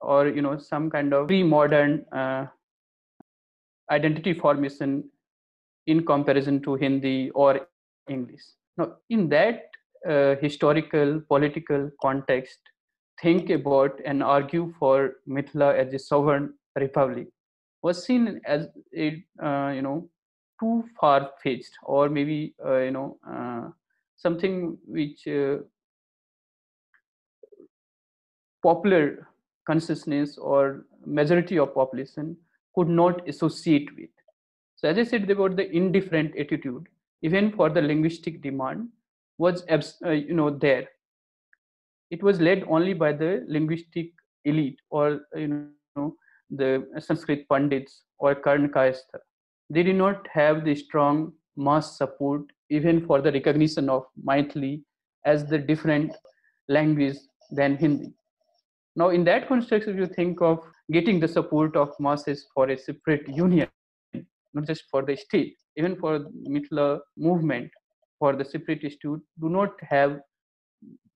or 0.00 0.28
you 0.28 0.42
know 0.42 0.58
some 0.58 0.90
kind 0.90 1.12
of 1.12 1.26
pre-modern 1.28 2.04
uh, 2.12 2.46
identity 3.90 4.34
formation 4.34 5.04
in 5.86 6.04
comparison 6.04 6.60
to 6.62 6.74
Hindi 6.74 7.30
or 7.30 7.60
English. 8.08 8.42
Now, 8.76 8.96
in 9.08 9.28
that 9.28 9.62
uh, 10.08 10.34
historical 10.40 11.20
political 11.28 11.90
context, 12.02 12.58
think 13.22 13.50
about 13.50 14.00
and 14.04 14.22
argue 14.22 14.74
for 14.78 15.14
Mithila 15.28 15.74
as 15.76 15.94
a 15.94 15.98
sovereign 15.98 16.54
republic 16.76 17.28
was 17.82 18.04
seen 18.04 18.40
as 18.46 18.68
a 18.94 19.24
uh, 19.42 19.70
you 19.70 19.82
know 19.82 20.08
too 20.60 20.84
far 20.98 21.30
fetched 21.42 21.76
or 21.82 22.08
maybe 22.08 22.54
uh, 22.64 22.78
you 22.78 22.90
know 22.90 23.18
uh, 23.28 23.68
something 24.16 24.78
which 24.86 25.26
uh, 25.26 25.56
popular 28.62 29.28
consciousness 29.66 30.38
or 30.38 30.86
majority 31.04 31.58
of 31.58 31.74
population 31.74 32.36
could 32.74 32.88
not 32.88 33.28
associate 33.28 33.88
with. 33.96 34.10
So 34.76 34.88
as 34.88 34.98
I 34.98 35.04
said 35.04 35.30
about 35.30 35.56
the 35.56 35.70
indifferent 35.70 36.36
attitude, 36.36 36.88
even 37.22 37.52
for 37.52 37.70
the 37.70 37.82
linguistic 37.82 38.42
demand, 38.42 38.88
was 39.38 39.64
uh, 39.70 40.10
you 40.10 40.34
know 40.34 40.50
there. 40.50 40.88
It 42.10 42.22
was 42.22 42.40
led 42.40 42.64
only 42.68 42.94
by 42.94 43.12
the 43.12 43.44
linguistic 43.48 44.12
elite 44.44 44.80
or 44.90 45.22
you 45.34 45.48
know 45.48 46.16
the 46.50 46.86
Sanskrit 46.98 47.48
pandits 47.48 48.02
or 48.18 48.34
Karn 48.34 48.68
Kayastha. 48.68 49.18
They 49.70 49.82
did 49.82 49.96
not 49.96 50.26
have 50.32 50.64
the 50.64 50.74
strong 50.74 51.32
mass 51.56 51.96
support 51.98 52.42
even 52.70 53.04
for 53.06 53.20
the 53.20 53.32
recognition 53.32 53.88
of 53.88 54.04
Maithili 54.24 54.82
as 55.24 55.46
the 55.46 55.58
different 55.58 56.12
language 56.68 57.16
than 57.50 57.76
Hindi. 57.76 58.12
Now, 58.94 59.10
in 59.10 59.24
that 59.24 59.48
context, 59.48 59.88
if 59.88 59.96
you 59.96 60.06
think 60.06 60.40
of 60.40 60.60
getting 60.90 61.20
the 61.20 61.28
support 61.28 61.76
of 61.76 61.92
masses 61.98 62.46
for 62.54 62.70
a 62.70 62.78
separate 62.78 63.28
union, 63.28 63.68
not 64.54 64.66
just 64.66 64.84
for 64.90 65.02
the 65.02 65.16
state, 65.16 65.56
even 65.76 65.96
for 65.96 66.26
Mithila 66.48 67.00
movement, 67.16 67.70
for 68.18 68.34
the 68.34 68.44
separatist 68.44 68.98
do 69.02 69.20
not 69.40 69.72
have 69.82 70.20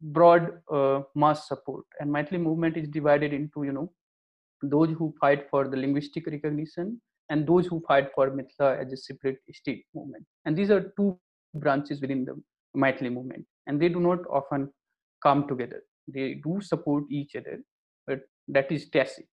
broad 0.02 0.60
uh, 0.72 1.00
mass 1.14 1.48
support. 1.48 1.84
And 1.98 2.10
Maithili 2.10 2.40
movement 2.40 2.76
is 2.76 2.88
divided 2.88 3.32
into, 3.32 3.64
you 3.64 3.72
know, 3.72 3.92
those 4.62 4.90
who 4.98 5.14
fight 5.20 5.48
for 5.50 5.68
the 5.68 5.76
linguistic 5.76 6.26
recognition 6.26 7.00
and 7.30 7.46
those 7.46 7.66
who 7.66 7.80
fight 7.88 8.10
for 8.14 8.30
Mithila 8.30 8.84
as 8.84 8.92
a 8.92 8.96
separate 8.96 9.38
state 9.54 9.84
movement. 9.94 10.24
And 10.44 10.56
these 10.56 10.70
are 10.70 10.92
two 10.98 11.18
branches 11.54 12.00
within 12.00 12.24
the 12.24 12.40
Maithili 12.76 13.12
movement, 13.12 13.46
and 13.66 13.80
they 13.80 13.88
do 13.88 14.00
not 14.00 14.18
often 14.30 14.70
come 15.22 15.48
together. 15.48 15.82
They 16.08 16.34
do 16.34 16.60
support 16.60 17.04
each 17.10 17.36
other, 17.36 17.60
but 18.06 18.20
that 18.48 18.70
is 18.70 18.88
tacit. 18.90 19.26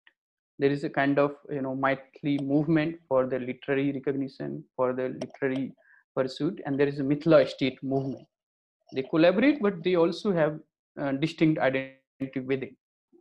there 0.60 0.72
is 0.72 0.84
a 0.84 0.89
kind 0.89 1.20
of 1.20 1.34
you 1.56 1.62
know 1.62 1.76
Maithili 1.76 2.41
movement 2.54 2.95
for 3.08 3.26
the 3.28 3.39
literary 3.39 3.91
recognition, 3.91 4.64
for 4.76 4.93
the 4.93 5.10
literary 5.22 5.74
pursuit, 6.16 6.62
and 6.66 6.80
there 6.80 6.88
is 6.88 7.00
a 7.00 7.04
Mithila 7.04 7.48
state 7.48 7.82
movement. 7.84 8.26
They 8.93 9.04
collaborate, 9.04 9.62
but 9.62 9.84
they 9.84 9.95
also 9.95 10.32
have 10.32 10.60
uh, 11.00 11.12
distinct 11.12 11.60
identity 11.60 12.39
within. 12.39 12.76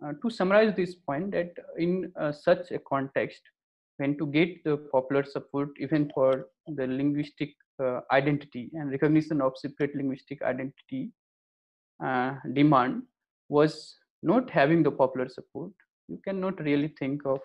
Uh, 0.05 0.13
to 0.23 0.31
summarize 0.31 0.75
this 0.77 0.95
point, 0.95 1.31
that 1.33 1.53
in 1.79 2.13
uh, 2.21 2.33
such 2.33 2.71
a 2.71 2.79
context, 2.79 3.43
when 3.99 4.17
to 4.19 4.27
get 4.27 4.63
the 4.65 4.77
popular 4.93 5.25
support 5.25 5.71
even 5.79 6.11
for 6.15 6.49
the 6.67 6.87
linguistic 6.87 7.51
uh, 7.83 8.01
identity 8.13 8.71
and 8.75 8.91
recognition 8.91 9.41
of 9.41 9.53
separate 9.57 9.95
linguistic 9.95 10.43
identity 10.43 11.11
uh, 12.05 12.35
demand 12.53 13.03
was 13.49 13.97
not 14.23 14.51
having 14.51 14.83
the 14.83 14.91
popular 14.91 15.29
support 15.29 15.73
you 16.09 16.21
cannot 16.25 16.61
really 16.61 16.93
think 16.99 17.25
of 17.27 17.41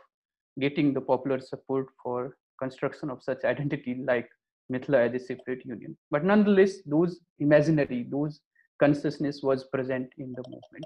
getting 0.60 0.94
the 0.94 1.02
popular 1.02 1.40
support 1.40 1.88
for 2.04 2.38
construction 2.60 3.10
of 3.10 3.24
such 3.24 3.44
identity 3.44 4.04
like 4.06 4.30
Mithila 4.72 5.10
as 5.10 5.22
a 5.22 5.26
separate 5.26 5.66
union. 5.66 5.98
But 6.10 6.24
nonetheless, 6.24 6.82
those 6.86 7.20
imaginary, 7.40 8.08
those 8.10 8.40
consciousness 8.80 9.42
was 9.44 9.66
present 9.66 10.10
in 10.18 10.34
the 10.34 10.44
movement. 10.48 10.86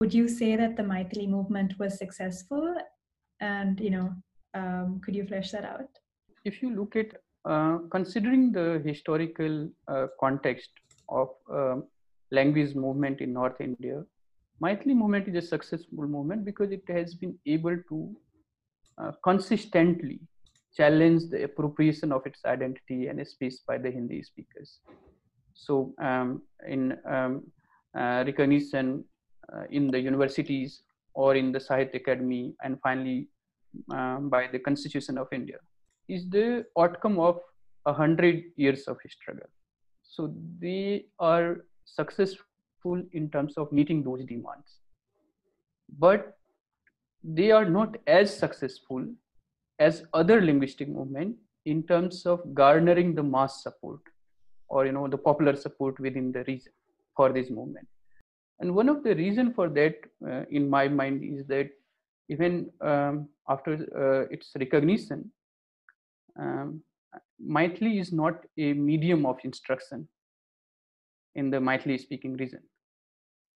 Would 0.00 0.14
you 0.14 0.28
say 0.28 0.56
that 0.56 0.76
the 0.76 0.82
Maithili 0.82 1.28
movement 1.28 1.78
was 1.78 1.98
successful? 1.98 2.74
And 3.40 3.78
you 3.80 3.90
know, 3.90 4.12
um, 4.54 5.00
could 5.04 5.14
you 5.14 5.26
flesh 5.26 5.50
that 5.52 5.64
out? 5.64 5.88
If 6.44 6.62
you 6.62 6.74
look 6.74 6.96
at 6.96 7.16
uh, 7.44 7.78
considering 7.90 8.52
the 8.52 8.82
historical 8.84 9.68
uh, 9.88 10.06
context 10.18 10.70
of 11.08 11.28
uh, 11.52 11.76
language 12.30 12.74
movement 12.74 13.20
in 13.20 13.32
North 13.32 13.60
India, 13.60 14.04
Maithili 14.62 14.94
movement 14.94 15.26
is 15.28 15.44
a 15.44 15.46
successful 15.46 16.06
movement 16.06 16.44
because 16.44 16.70
it 16.70 16.82
has 16.88 17.14
been 17.14 17.38
able 17.46 17.76
to 17.88 18.16
uh, 18.98 19.12
consistently 19.24 20.20
challenge 20.76 21.30
the 21.30 21.44
appropriation 21.44 22.12
of 22.12 22.26
its 22.26 22.44
identity 22.44 23.06
and 23.06 23.26
space 23.26 23.62
by 23.66 23.78
the 23.78 23.90
Hindi 23.90 24.22
speakers. 24.22 24.80
So, 25.54 25.94
um, 26.00 26.42
in 26.68 26.96
um, 27.08 27.44
uh, 27.96 28.22
recognition 28.26 29.04
uh, 29.52 29.64
in 29.70 29.88
the 29.88 29.98
universities 29.98 30.82
or 31.14 31.34
in 31.34 31.52
the 31.52 31.58
Sahitya 31.58 32.02
Akademi, 32.02 32.54
and 32.62 32.78
finally 32.82 33.28
um, 33.90 34.28
by 34.28 34.46
the 34.50 34.58
Constitution 34.58 35.18
of 35.18 35.28
India, 35.32 35.58
is 36.08 36.28
the 36.28 36.64
outcome 36.78 37.18
of 37.18 37.40
a 37.86 37.92
hundred 37.92 38.44
years 38.56 38.88
of 38.88 38.98
struggle. 39.08 39.48
So, 40.02 40.34
they 40.58 41.06
are 41.18 41.64
successful 41.84 43.02
in 43.12 43.30
terms 43.30 43.54
of 43.56 43.70
meeting 43.72 44.02
those 44.02 44.24
demands 44.24 44.80
but 45.98 46.36
they 47.22 47.50
are 47.50 47.68
not 47.68 47.96
as 48.06 48.36
successful 48.36 49.04
as 49.78 50.04
other 50.14 50.40
linguistic 50.40 50.88
movement 50.88 51.36
in 51.66 51.82
terms 51.82 52.26
of 52.26 52.54
garnering 52.54 53.14
the 53.14 53.22
mass 53.22 53.62
support 53.62 54.00
or 54.68 54.86
you 54.86 54.92
know 54.92 55.08
the 55.08 55.18
popular 55.18 55.56
support 55.56 55.98
within 56.00 56.32
the 56.32 56.44
region 56.44 56.72
for 57.16 57.32
this 57.32 57.50
movement 57.50 57.86
and 58.60 58.74
one 58.74 58.88
of 58.88 59.02
the 59.02 59.14
reason 59.14 59.52
for 59.52 59.68
that 59.68 59.94
uh, 60.26 60.44
in 60.50 60.68
my 60.68 60.86
mind 60.88 61.22
is 61.22 61.46
that 61.46 61.70
even 62.30 62.70
um, 62.80 63.28
after 63.48 63.72
uh, 64.02 64.22
its 64.34 64.52
recognition 64.58 65.30
um, 66.40 66.82
Maithili 67.56 68.00
is 68.00 68.12
not 68.12 68.44
a 68.58 68.72
medium 68.72 69.26
of 69.26 69.38
instruction 69.44 70.08
in 71.34 71.50
the 71.50 71.58
Maithili 71.58 71.98
speaking 71.98 72.36
region 72.36 72.62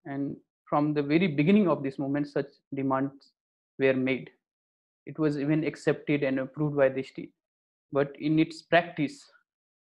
and 0.05 0.37
from 0.73 0.95
the 0.95 1.03
very 1.03 1.27
beginning 1.27 1.69
of 1.69 1.83
this 1.83 1.99
movement, 1.99 2.29
such 2.29 2.47
demands 2.75 3.33
were 3.79 3.93
made. 3.93 4.31
It 5.05 5.19
was 5.19 5.39
even 5.39 5.65
accepted 5.65 6.23
and 6.23 6.39
approved 6.39 6.79
by 6.79 6.89
the 6.89 7.03
state. 7.03 7.31
But 7.93 8.17
in 8.19 8.39
its 8.39 8.63
practice, 8.63 9.23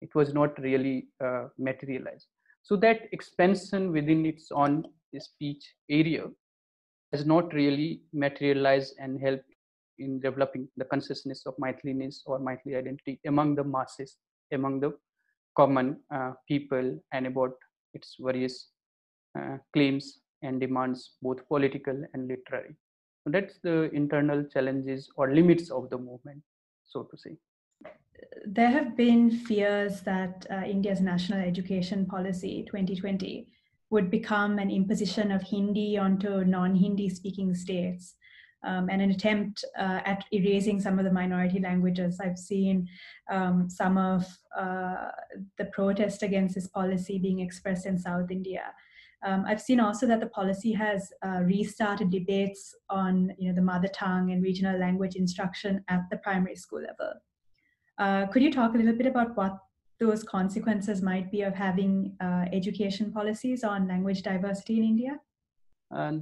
it 0.01 0.12
was 0.16 0.34
not 0.34 0.59
really 0.59 1.07
uh, 1.24 1.45
materialized. 1.59 2.26
So 2.64 2.74
that 2.78 3.03
expansion 3.12 3.93
within 3.93 4.26
its 4.26 4.51
own 4.51 4.84
speech 5.16 5.62
area 5.88 6.24
has 7.12 7.26
not 7.26 7.52
really 7.52 8.02
materialized 8.12 8.94
and 8.98 9.20
helped 9.20 9.44
in 9.98 10.20
developing 10.20 10.68
the 10.76 10.84
consciousness 10.84 11.44
of 11.46 11.54
Maithiliness 11.56 12.20
or 12.26 12.38
Maithili 12.40 12.78
identity 12.78 13.20
among 13.26 13.54
the 13.54 13.64
masses, 13.64 14.16
among 14.52 14.80
the 14.80 14.92
common 15.56 15.98
uh, 16.14 16.32
people, 16.48 16.98
and 17.12 17.26
about 17.26 17.52
its 17.94 18.16
various 18.18 18.68
uh, 19.38 19.58
claims 19.72 20.20
and 20.42 20.61
demands 20.61 21.12
both 21.20 21.46
political 21.48 22.02
and 22.14 22.28
literary. 22.28 22.74
So 23.24 23.30
that's 23.30 23.58
the 23.62 23.90
internal 23.92 24.44
challenges 24.44 25.11
or 25.16 25.34
limits 25.34 25.70
of 25.70 25.90
the 25.90 25.98
movement, 25.98 26.42
so 26.86 27.02
to 27.02 27.18
say. 27.18 27.36
There 28.46 28.70
have 28.70 28.96
been 28.96 29.30
fears 29.30 30.00
that 30.02 30.46
uh, 30.50 30.62
India's 30.66 31.00
national 31.00 31.40
education 31.40 32.06
policy 32.06 32.64
2020 32.66 33.48
would 33.91 34.11
become 34.11 34.59
an 34.59 34.70
imposition 34.70 35.30
of 35.30 35.43
Hindi 35.43 35.99
onto 35.99 36.45
non 36.45 36.74
Hindi 36.74 37.09
speaking 37.09 37.55
states. 37.55 38.14
Um, 38.62 38.91
and 38.91 39.01
an 39.01 39.11
attempt 39.11 39.64
uh, 39.78 40.01
at 40.05 40.22
erasing 40.32 40.80
some 40.80 40.99
of 40.99 41.07
the 41.07 41.12
minority 41.12 41.61
languages. 41.61 42.20
I've 42.22 42.38
seen 42.38 42.86
um, 43.30 43.70
some 43.70 43.97
of 43.97 44.26
uh, 44.55 45.09
the 45.57 45.64
protest 45.72 46.22
against 46.22 46.57
this 46.57 46.66
policy 46.66 47.18
being 47.18 47.41
expressed 47.41 47.86
in 47.86 47.97
South 47.99 48.30
India. 48.30 48.64
Um, 49.24 49.45
I've 49.47 49.61
seen 49.61 49.80
also 49.80 50.07
that 50.07 50.20
the 50.20 50.26
policy 50.26 50.72
has 50.72 51.11
uh, 51.24 51.41
restarted 51.45 52.11
debates 52.11 52.74
on 52.88 53.32
you 53.38 53.49
know, 53.49 53.55
the 53.55 53.62
mother 53.62 53.88
tongue 53.88 54.32
and 54.32 54.43
regional 54.43 54.78
language 54.78 55.14
instruction 55.14 55.82
at 55.88 56.03
the 56.11 56.18
primary 56.18 56.57
school 56.57 56.82
level. 56.82 57.14
Uh, 57.99 58.26
could 58.26 58.43
you 58.43 58.53
talk 58.53 58.74
a 58.74 58.78
little 58.78 58.95
bit 58.95 59.07
about 59.07 59.36
what 59.36 59.59
those 60.01 60.24
consequences 60.24 61.03
might 61.03 61.30
be 61.30 61.42
of 61.42 61.55
having 61.55 62.16
uh, 62.20 62.46
education 62.53 63.12
policies 63.12 63.62
on 63.62 63.86
language 63.86 64.22
diversity 64.22 64.78
in 64.78 64.84
India? 64.84 65.20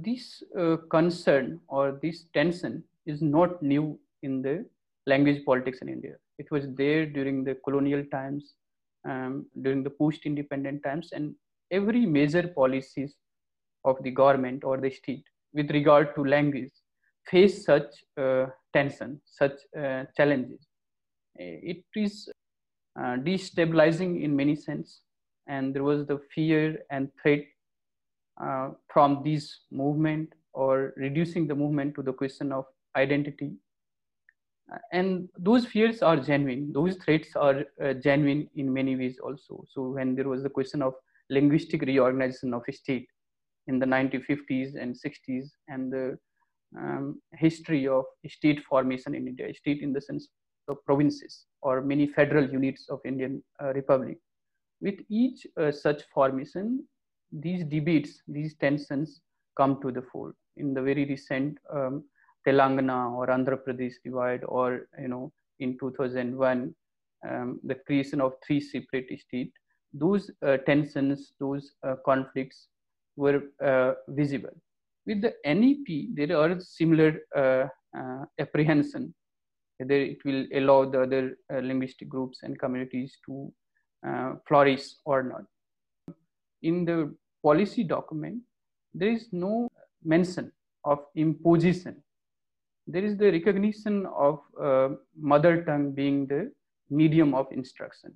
this 0.03 0.43
uh, 0.59 0.77
concern 0.89 1.59
or 1.67 1.99
this 2.01 2.25
tension 2.33 2.83
is 3.05 3.21
not 3.21 3.61
new 3.63 3.99
in 4.23 4.41
the 4.41 4.65
language 5.05 5.45
politics 5.45 5.79
in 5.81 5.89
India. 5.89 6.15
It 6.37 6.51
was 6.51 6.65
there 6.75 7.05
during 7.05 7.43
the 7.43 7.55
colonial 7.63 8.03
times, 8.11 8.53
um, 9.07 9.45
during 9.61 9.83
the 9.83 9.89
post-independent 9.89 10.83
times, 10.83 11.09
and 11.13 11.35
every 11.71 12.05
major 12.05 12.47
policies 12.47 13.15
of 13.85 14.01
the 14.03 14.11
government 14.11 14.63
or 14.63 14.77
the 14.77 14.91
state 14.91 15.23
with 15.53 15.71
regard 15.71 16.15
to 16.15 16.25
language 16.25 16.71
face 17.29 17.63
such 17.65 17.91
uh, 18.17 18.47
tension, 18.73 19.21
such 19.25 19.57
uh, 19.77 20.03
challenges. 20.17 20.67
It 21.35 21.83
is 21.95 22.29
uh, 22.99 23.15
destabilizing 23.17 24.21
in 24.21 24.35
many 24.35 24.55
sense, 24.55 25.01
and 25.47 25.73
there 25.73 25.83
was 25.83 26.05
the 26.05 26.19
fear 26.35 26.79
and 26.91 27.09
threat 27.21 27.45
uh, 28.43 28.71
from 28.91 29.21
this 29.23 29.61
movement 29.71 30.33
or 30.53 30.93
reducing 30.97 31.47
the 31.47 31.55
movement 31.55 31.95
to 31.95 32.01
the 32.01 32.11
question 32.11 32.51
of 32.51 32.65
identity. 32.97 33.53
And 34.91 35.29
those 35.37 35.65
fears 35.65 36.01
are 36.01 36.17
genuine. 36.17 36.71
Those 36.73 36.97
threats 36.97 37.29
are 37.35 37.63
uh, 37.83 37.93
genuine 37.93 38.49
in 38.55 38.71
many 38.71 38.95
ways 38.95 39.17
also. 39.23 39.63
So 39.73 39.89
when 39.89 40.15
there 40.15 40.27
was 40.27 40.43
the 40.43 40.49
question 40.49 40.81
of 40.81 40.93
linguistic 41.29 41.81
reorganization 41.81 42.53
of 42.53 42.63
state 42.71 43.07
in 43.67 43.79
the 43.79 43.85
1950s 43.85 44.75
and 44.79 44.93
60s 44.93 45.45
and 45.69 45.91
the 45.91 46.17
um, 46.77 47.21
history 47.33 47.87
of 47.87 48.03
state 48.27 48.63
formation 48.69 49.15
in 49.15 49.27
India, 49.27 49.53
state 49.55 49.81
in 49.81 49.93
the 49.93 50.01
sense 50.01 50.27
provinces 50.75 51.45
or 51.61 51.81
many 51.81 52.07
federal 52.07 52.49
units 52.49 52.89
of 52.89 52.99
Indian 53.05 53.43
uh, 53.61 53.73
Republic. 53.73 54.17
With 54.81 54.99
each 55.09 55.45
uh, 55.59 55.71
such 55.71 56.03
formation, 56.13 56.85
these 57.31 57.63
debates, 57.65 58.21
these 58.27 58.55
tensions 58.55 59.21
come 59.57 59.81
to 59.81 59.91
the 59.91 60.01
fore. 60.01 60.35
In 60.57 60.73
the 60.73 60.81
very 60.81 61.05
recent 61.05 61.57
um, 61.73 62.03
Telangana 62.47 63.11
or 63.13 63.27
Andhra 63.27 63.57
Pradesh 63.57 63.93
divide, 64.03 64.43
or 64.45 64.87
you 64.99 65.07
know, 65.07 65.31
in 65.59 65.77
2001, 65.77 66.73
um, 67.29 67.59
the 67.63 67.75
creation 67.75 68.21
of 68.21 68.33
three 68.45 68.61
separate 68.61 69.19
states 69.19 69.53
those 69.93 70.29
uh, 70.45 70.57
tensions, 70.65 71.33
those 71.39 71.71
uh, 71.87 71.95
conflicts 72.05 72.67
were 73.15 73.41
uh, 73.63 73.93
visible. 74.09 74.55
With 75.05 75.21
the 75.21 75.33
NEP, 75.45 76.15
there 76.15 76.37
are 76.37 76.59
similar 76.59 77.19
apprehension 78.39 79.13
whether 79.79 79.95
it 79.95 80.23
will 80.25 80.45
allow 80.53 80.85
the 80.85 81.01
other 81.01 81.37
linguistic 81.61 82.09
groups 82.09 82.39
and 82.43 82.59
communities 82.59 83.17
to 83.25 83.51
flourish 84.47 84.85
or 85.05 85.23
not. 85.23 86.15
In 86.61 86.85
the 86.85 87.15
policy 87.41 87.83
document, 87.83 88.41
there 88.93 89.09
is 89.09 89.27
no 89.31 89.69
mention 90.03 90.51
of 90.83 90.99
imposition. 91.15 92.03
There 92.87 93.03
is 93.03 93.17
the 93.17 93.31
recognition 93.31 94.05
of 94.07 94.39
uh, 94.61 94.89
mother 95.17 95.63
tongue 95.63 95.91
being 95.93 96.27
the 96.27 96.51
medium 96.89 97.33
of 97.33 97.47
instruction. 97.51 98.13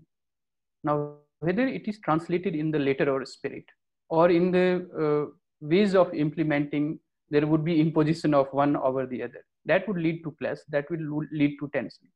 Now, 0.83 1.15
whether 1.39 1.67
it 1.67 1.87
is 1.87 1.99
translated 1.99 2.55
in 2.55 2.71
the 2.71 2.79
letter 2.79 3.09
or 3.13 3.25
spirit 3.25 3.65
or 4.09 4.29
in 4.29 4.51
the 4.51 4.67
uh, 5.03 5.31
ways 5.61 5.95
of 5.95 6.13
implementing 6.13 6.99
there 7.33 7.47
would 7.51 7.65
be 7.65 7.81
imposition 7.85 8.33
of 8.39 8.47
one 8.61 8.75
over 8.89 9.03
the 9.13 9.21
other 9.27 9.43
that 9.65 9.87
would 9.87 9.97
lead 9.97 10.23
to 10.23 10.31
clash, 10.39 10.57
that 10.69 10.89
will 10.89 11.25
lead 11.31 11.57
to 11.59 11.69
tension. 11.73 12.07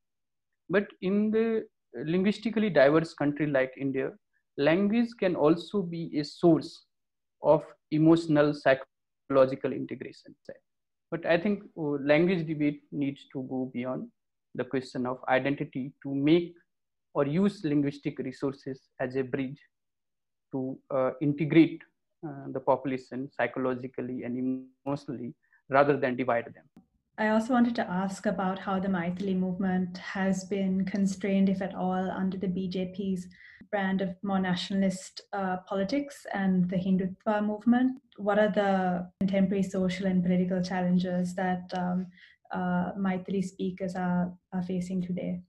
But 0.68 0.86
in 1.00 1.30
the 1.30 1.64
linguistically 1.94 2.70
diverse 2.70 3.14
country 3.14 3.46
like 3.46 3.72
India, 3.78 4.12
language 4.58 5.08
can 5.18 5.34
also 5.34 5.82
be 5.82 6.02
a 6.18 6.24
source 6.24 6.84
of 7.42 7.62
emotional 7.90 8.52
psychological 8.54 9.72
integration. 9.72 10.34
But 11.10 11.24
I 11.24 11.38
think 11.38 11.62
uh, 11.76 11.96
language 12.12 12.46
debate 12.46 12.82
needs 12.92 13.22
to 13.32 13.46
go 13.48 13.70
beyond 13.72 14.08
the 14.54 14.64
question 14.64 15.06
of 15.06 15.18
identity 15.28 15.92
to 16.02 16.14
make 16.14 16.54
or 17.14 17.26
use 17.26 17.64
linguistic 17.64 18.18
resources 18.18 18.88
as 19.00 19.16
a 19.16 19.22
bridge 19.22 19.58
to 20.52 20.78
uh, 20.94 21.10
integrate 21.22 21.80
the 22.22 22.60
population 22.60 23.30
psychologically 23.30 24.22
and 24.24 24.36
emotionally 24.84 25.34
rather 25.68 25.96
than 25.96 26.16
divide 26.16 26.46
them. 26.46 26.64
I 27.18 27.30
also 27.30 27.52
wanted 27.52 27.74
to 27.76 27.90
ask 27.90 28.26
about 28.26 28.60
how 28.60 28.78
the 28.78 28.86
Maithili 28.86 29.36
movement 29.36 29.98
has 29.98 30.44
been 30.44 30.84
constrained, 30.84 31.48
if 31.48 31.60
at 31.60 31.74
all, 31.74 32.10
under 32.10 32.38
the 32.38 32.46
BJP's 32.46 33.26
brand 33.72 34.00
of 34.00 34.14
more 34.22 34.38
nationalist 34.38 35.22
uh, 35.32 35.56
politics 35.66 36.24
and 36.32 36.70
the 36.70 36.76
Hindutva 36.76 37.44
movement. 37.44 38.00
What 38.18 38.38
are 38.38 38.50
the 38.50 39.10
contemporary 39.18 39.64
social 39.64 40.06
and 40.06 40.22
political 40.22 40.62
challenges 40.62 41.34
that 41.34 41.72
um, 41.76 42.06
uh, 42.52 42.92
Maithili 42.96 43.44
speakers 43.44 43.96
are, 43.96 44.32
are 44.52 44.62
facing 44.62 45.02
today? 45.02 45.40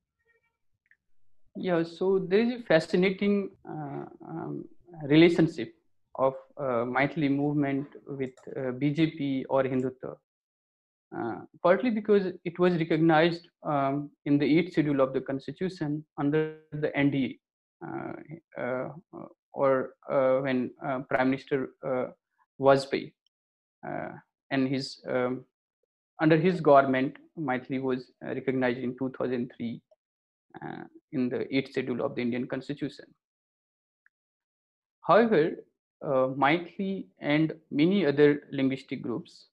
Yeah, 1.55 1.83
so 1.83 2.17
there 2.17 2.39
is 2.39 2.61
a 2.61 2.63
fascinating 2.63 3.51
uh, 3.67 4.05
um, 4.27 4.65
relationship 5.03 5.75
of 6.19 6.33
uh, 6.57 6.83
Maithili 6.95 7.31
movement 7.31 7.87
with 8.05 8.35
uh, 8.55 8.71
BJP 8.81 9.45
or 9.49 9.63
Hindutva. 9.63 10.15
Uh, 11.17 11.39
partly 11.63 11.89
because 11.89 12.27
it 12.45 12.59
was 12.59 12.73
recognized 12.75 13.47
um, 13.63 14.11
in 14.25 14.37
the 14.37 14.45
eighth 14.45 14.73
schedule 14.73 15.01
of 15.01 15.11
the 15.13 15.21
constitution 15.21 16.05
under 16.19 16.57
the 16.71 16.89
NDA, 16.89 17.39
uh, 17.87 18.13
uh, 18.61 18.89
or 19.53 19.95
uh, 20.11 20.37
when 20.41 20.69
Prime 21.09 21.31
Minister 21.31 21.69
Vajpayee 22.61 23.13
and 24.51 24.67
his 24.67 25.01
um, 25.09 25.45
under 26.21 26.37
his 26.37 26.61
government, 26.61 27.15
Maithili 27.39 27.81
was 27.81 28.11
recognized 28.21 28.79
in 28.79 28.95
2003 28.99 29.81
in 31.13 31.29
the 31.29 31.55
eighth 31.55 31.71
schedule 31.71 32.05
of 32.05 32.13
the 32.13 32.21
Indian 32.21 32.45
Constitution. 32.45 33.05
However, 35.01 35.55
uh, 36.05 36.27
and 37.19 37.53
many 37.71 38.05
other 38.05 38.43
linguistic 38.51 39.01
groups 39.01 39.47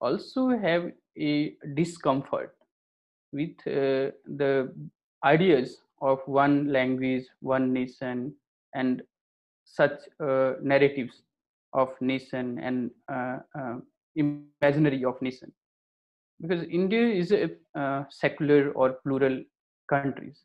also 0.00 0.48
have 0.48 0.92
a 1.18 1.54
discomfort 1.74 2.54
with 3.32 3.56
uh, 3.66 4.10
the 4.36 4.72
ideas 5.24 5.78
of 6.00 6.20
one 6.26 6.72
language, 6.72 7.24
one 7.40 7.72
nation, 7.72 8.34
and 8.74 9.02
such 9.64 9.98
uh, 10.20 10.52
narratives 10.62 11.22
of 11.74 11.90
nation 12.00 12.58
and 12.60 12.90
uh, 13.12 13.38
uh 13.54 13.74
imaginary 14.16 15.04
of 15.04 15.20
nation. 15.20 15.52
Because 16.40 16.62
India 16.64 17.06
is 17.06 17.32
a 17.32 17.50
uh, 17.78 18.04
secular 18.08 18.70
or 18.72 18.94
plural 19.04 19.42
countries, 19.88 20.42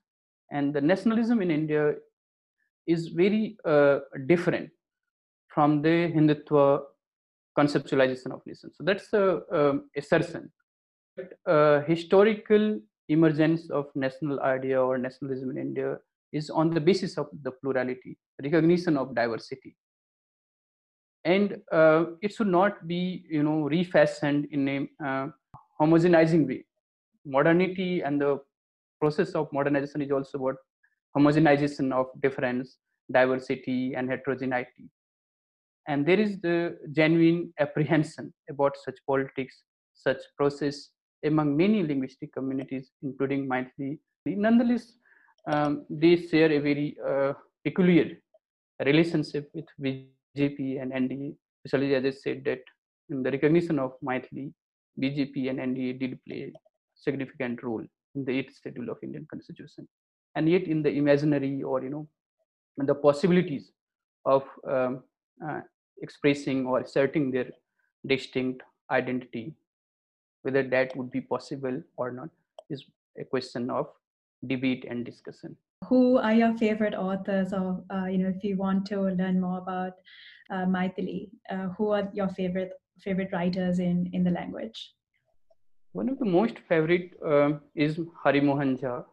and 0.51 0.73
the 0.73 0.81
nationalism 0.81 1.41
in 1.41 1.51
India 1.51 1.93
is 2.88 3.07
very 3.09 3.57
uh, 3.65 3.99
different 4.25 4.69
from 5.53 5.81
the 5.81 6.11
Hindutva 6.15 6.81
conceptualization 7.57 8.31
of 8.31 8.41
nation. 8.45 8.71
So 8.73 8.83
that's 8.83 9.13
a 9.13 9.41
um, 9.51 9.89
assertion. 9.95 10.51
But, 11.15 11.33
uh, 11.45 11.81
historical 11.81 12.79
emergence 13.09 13.69
of 13.69 13.85
national 13.95 14.39
idea 14.41 14.81
or 14.81 14.97
nationalism 14.97 15.51
in 15.51 15.57
India 15.57 15.97
is 16.31 16.49
on 16.49 16.71
the 16.71 16.81
basis 16.81 17.17
of 17.17 17.27
the 17.43 17.51
plurality, 17.51 18.17
recognition 18.41 18.97
of 18.97 19.13
diversity. 19.13 19.75
And 21.25 21.61
uh, 21.71 22.05
it 22.21 22.33
should 22.33 22.47
not 22.47 22.87
be, 22.87 23.23
you 23.29 23.43
know, 23.43 23.61
refashioned 23.61 24.47
in 24.51 24.67
a 24.67 25.05
uh, 25.05 25.27
homogenizing 25.79 26.47
way. 26.47 26.65
Modernity 27.25 28.01
and 28.01 28.19
the 28.19 28.39
process 28.99 29.31
of 29.31 29.47
modernization 29.53 30.01
is 30.01 30.11
also 30.11 30.37
about 30.39 30.55
homogenization 31.15 31.93
of 31.93 32.07
difference, 32.21 32.77
diversity, 33.11 33.93
and 33.95 34.09
heterogeneity 34.09 34.89
and 35.88 36.05
there 36.05 36.19
is 36.19 36.39
the 36.41 36.77
genuine 36.91 37.53
apprehension 37.59 38.34
about 38.49 38.73
such 38.86 38.97
politics 39.11 39.63
such 39.93 40.21
process 40.38 40.89
among 41.25 41.55
many 41.55 41.84
linguistic 41.84 42.31
communities 42.34 42.91
including 43.01 43.47
Maithili. 43.47 43.97
nonetheless 44.25 44.86
um, 45.51 45.86
they 45.89 46.15
share 46.15 46.51
a 46.51 46.59
very 46.59 46.95
uh, 47.09 47.34
peculiar 47.65 48.07
relationship 48.89 49.49
with 49.53 49.65
bjp 49.84 50.81
and 50.81 50.91
nda 51.03 51.36
especially 51.65 51.95
as 51.95 52.05
i 52.05 52.15
said 52.23 52.43
that 52.45 52.61
in 53.09 53.21
the 53.21 53.31
recognition 53.31 53.77
of 53.79 53.91
Maithili, 54.07 54.51
bjp 55.01 55.49
and 55.49 55.59
nda 55.59 55.99
did 55.99 56.19
play 56.25 56.41
a 56.43 56.51
significant 56.95 57.61
role 57.63 57.86
in 58.15 58.25
the 58.25 58.34
eighth 58.39 58.55
schedule 58.55 58.89
of 58.89 58.97
indian 59.03 59.25
constitution 59.34 59.88
and 60.36 60.49
yet 60.49 60.63
in 60.73 60.81
the 60.86 60.91
imaginary 61.01 61.61
or 61.63 61.84
you 61.84 61.89
know 61.89 62.07
the 62.77 62.95
possibilities 62.95 63.71
of 64.25 64.43
um, 64.67 65.03
uh, 65.47 65.61
expressing 66.01 66.65
or 66.65 66.79
asserting 66.79 67.31
their 67.31 67.49
distinct 68.07 68.61
identity 68.91 69.55
whether 70.41 70.63
that 70.63 70.95
would 70.95 71.09
be 71.11 71.21
possible 71.21 71.81
or 71.97 72.11
not 72.11 72.29
is 72.69 72.85
a 73.19 73.23
question 73.23 73.69
of 73.69 73.87
debate 74.47 74.85
and 74.89 75.05
discussion 75.05 75.55
who 75.89 76.17
are 76.17 76.33
your 76.33 76.53
favorite 76.57 76.93
authors 76.93 77.53
or 77.53 77.83
uh, 77.93 78.05
you 78.05 78.17
know 78.17 78.29
if 78.35 78.43
you 78.43 78.57
want 78.57 78.85
to 78.85 79.01
learn 79.01 79.39
more 79.39 79.59
about 79.59 79.93
uh, 80.49 80.65
Maithili, 80.65 81.29
uh, 81.49 81.67
who 81.77 81.91
are 81.91 82.09
your 82.13 82.29
favorite 82.29 82.71
favorite 82.99 83.31
writers 83.31 83.79
in 83.79 84.09
in 84.13 84.23
the 84.23 84.31
language 84.31 84.93
one 85.93 86.09
of 86.09 86.19
the 86.19 86.25
most 86.25 86.59
favorite 86.67 87.11
uh, 87.25 87.51
is 87.75 87.99
Hari 88.23 88.41
Mohan 88.41 88.77
Jha 88.77 89.05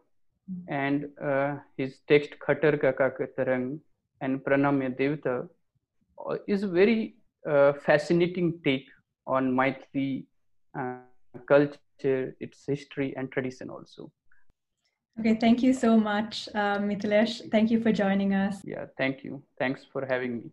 mm-hmm. 0.51 0.73
and 0.73 1.09
uh, 1.23 1.57
his 1.77 1.99
text 2.07 2.31
Khattar 2.45 2.79
Kaka 2.81 3.27
Tarang 3.37 3.79
and 4.21 4.43
Pranamya 4.43 4.95
Devta 4.99 5.47
is 6.47 6.63
a 6.63 6.67
very 6.67 7.15
uh, 7.49 7.73
fascinating 7.73 8.59
take 8.63 8.87
on 9.27 9.51
Maithili 9.51 10.25
uh, 10.77 10.95
culture, 11.47 12.35
its 12.39 12.65
history 12.67 13.13
and 13.15 13.31
tradition 13.31 13.69
also. 13.69 14.11
Okay, 15.19 15.35
thank 15.35 15.61
you 15.61 15.73
so 15.73 15.97
much, 15.97 16.49
uh, 16.55 16.79
Mithilesh. 16.79 17.51
Thank 17.51 17.69
you 17.69 17.81
for 17.81 17.91
joining 17.91 18.33
us. 18.33 18.61
Yeah, 18.63 18.85
thank 18.97 19.23
you. 19.23 19.43
Thanks 19.59 19.85
for 19.91 20.05
having 20.05 20.37
me. 20.37 20.51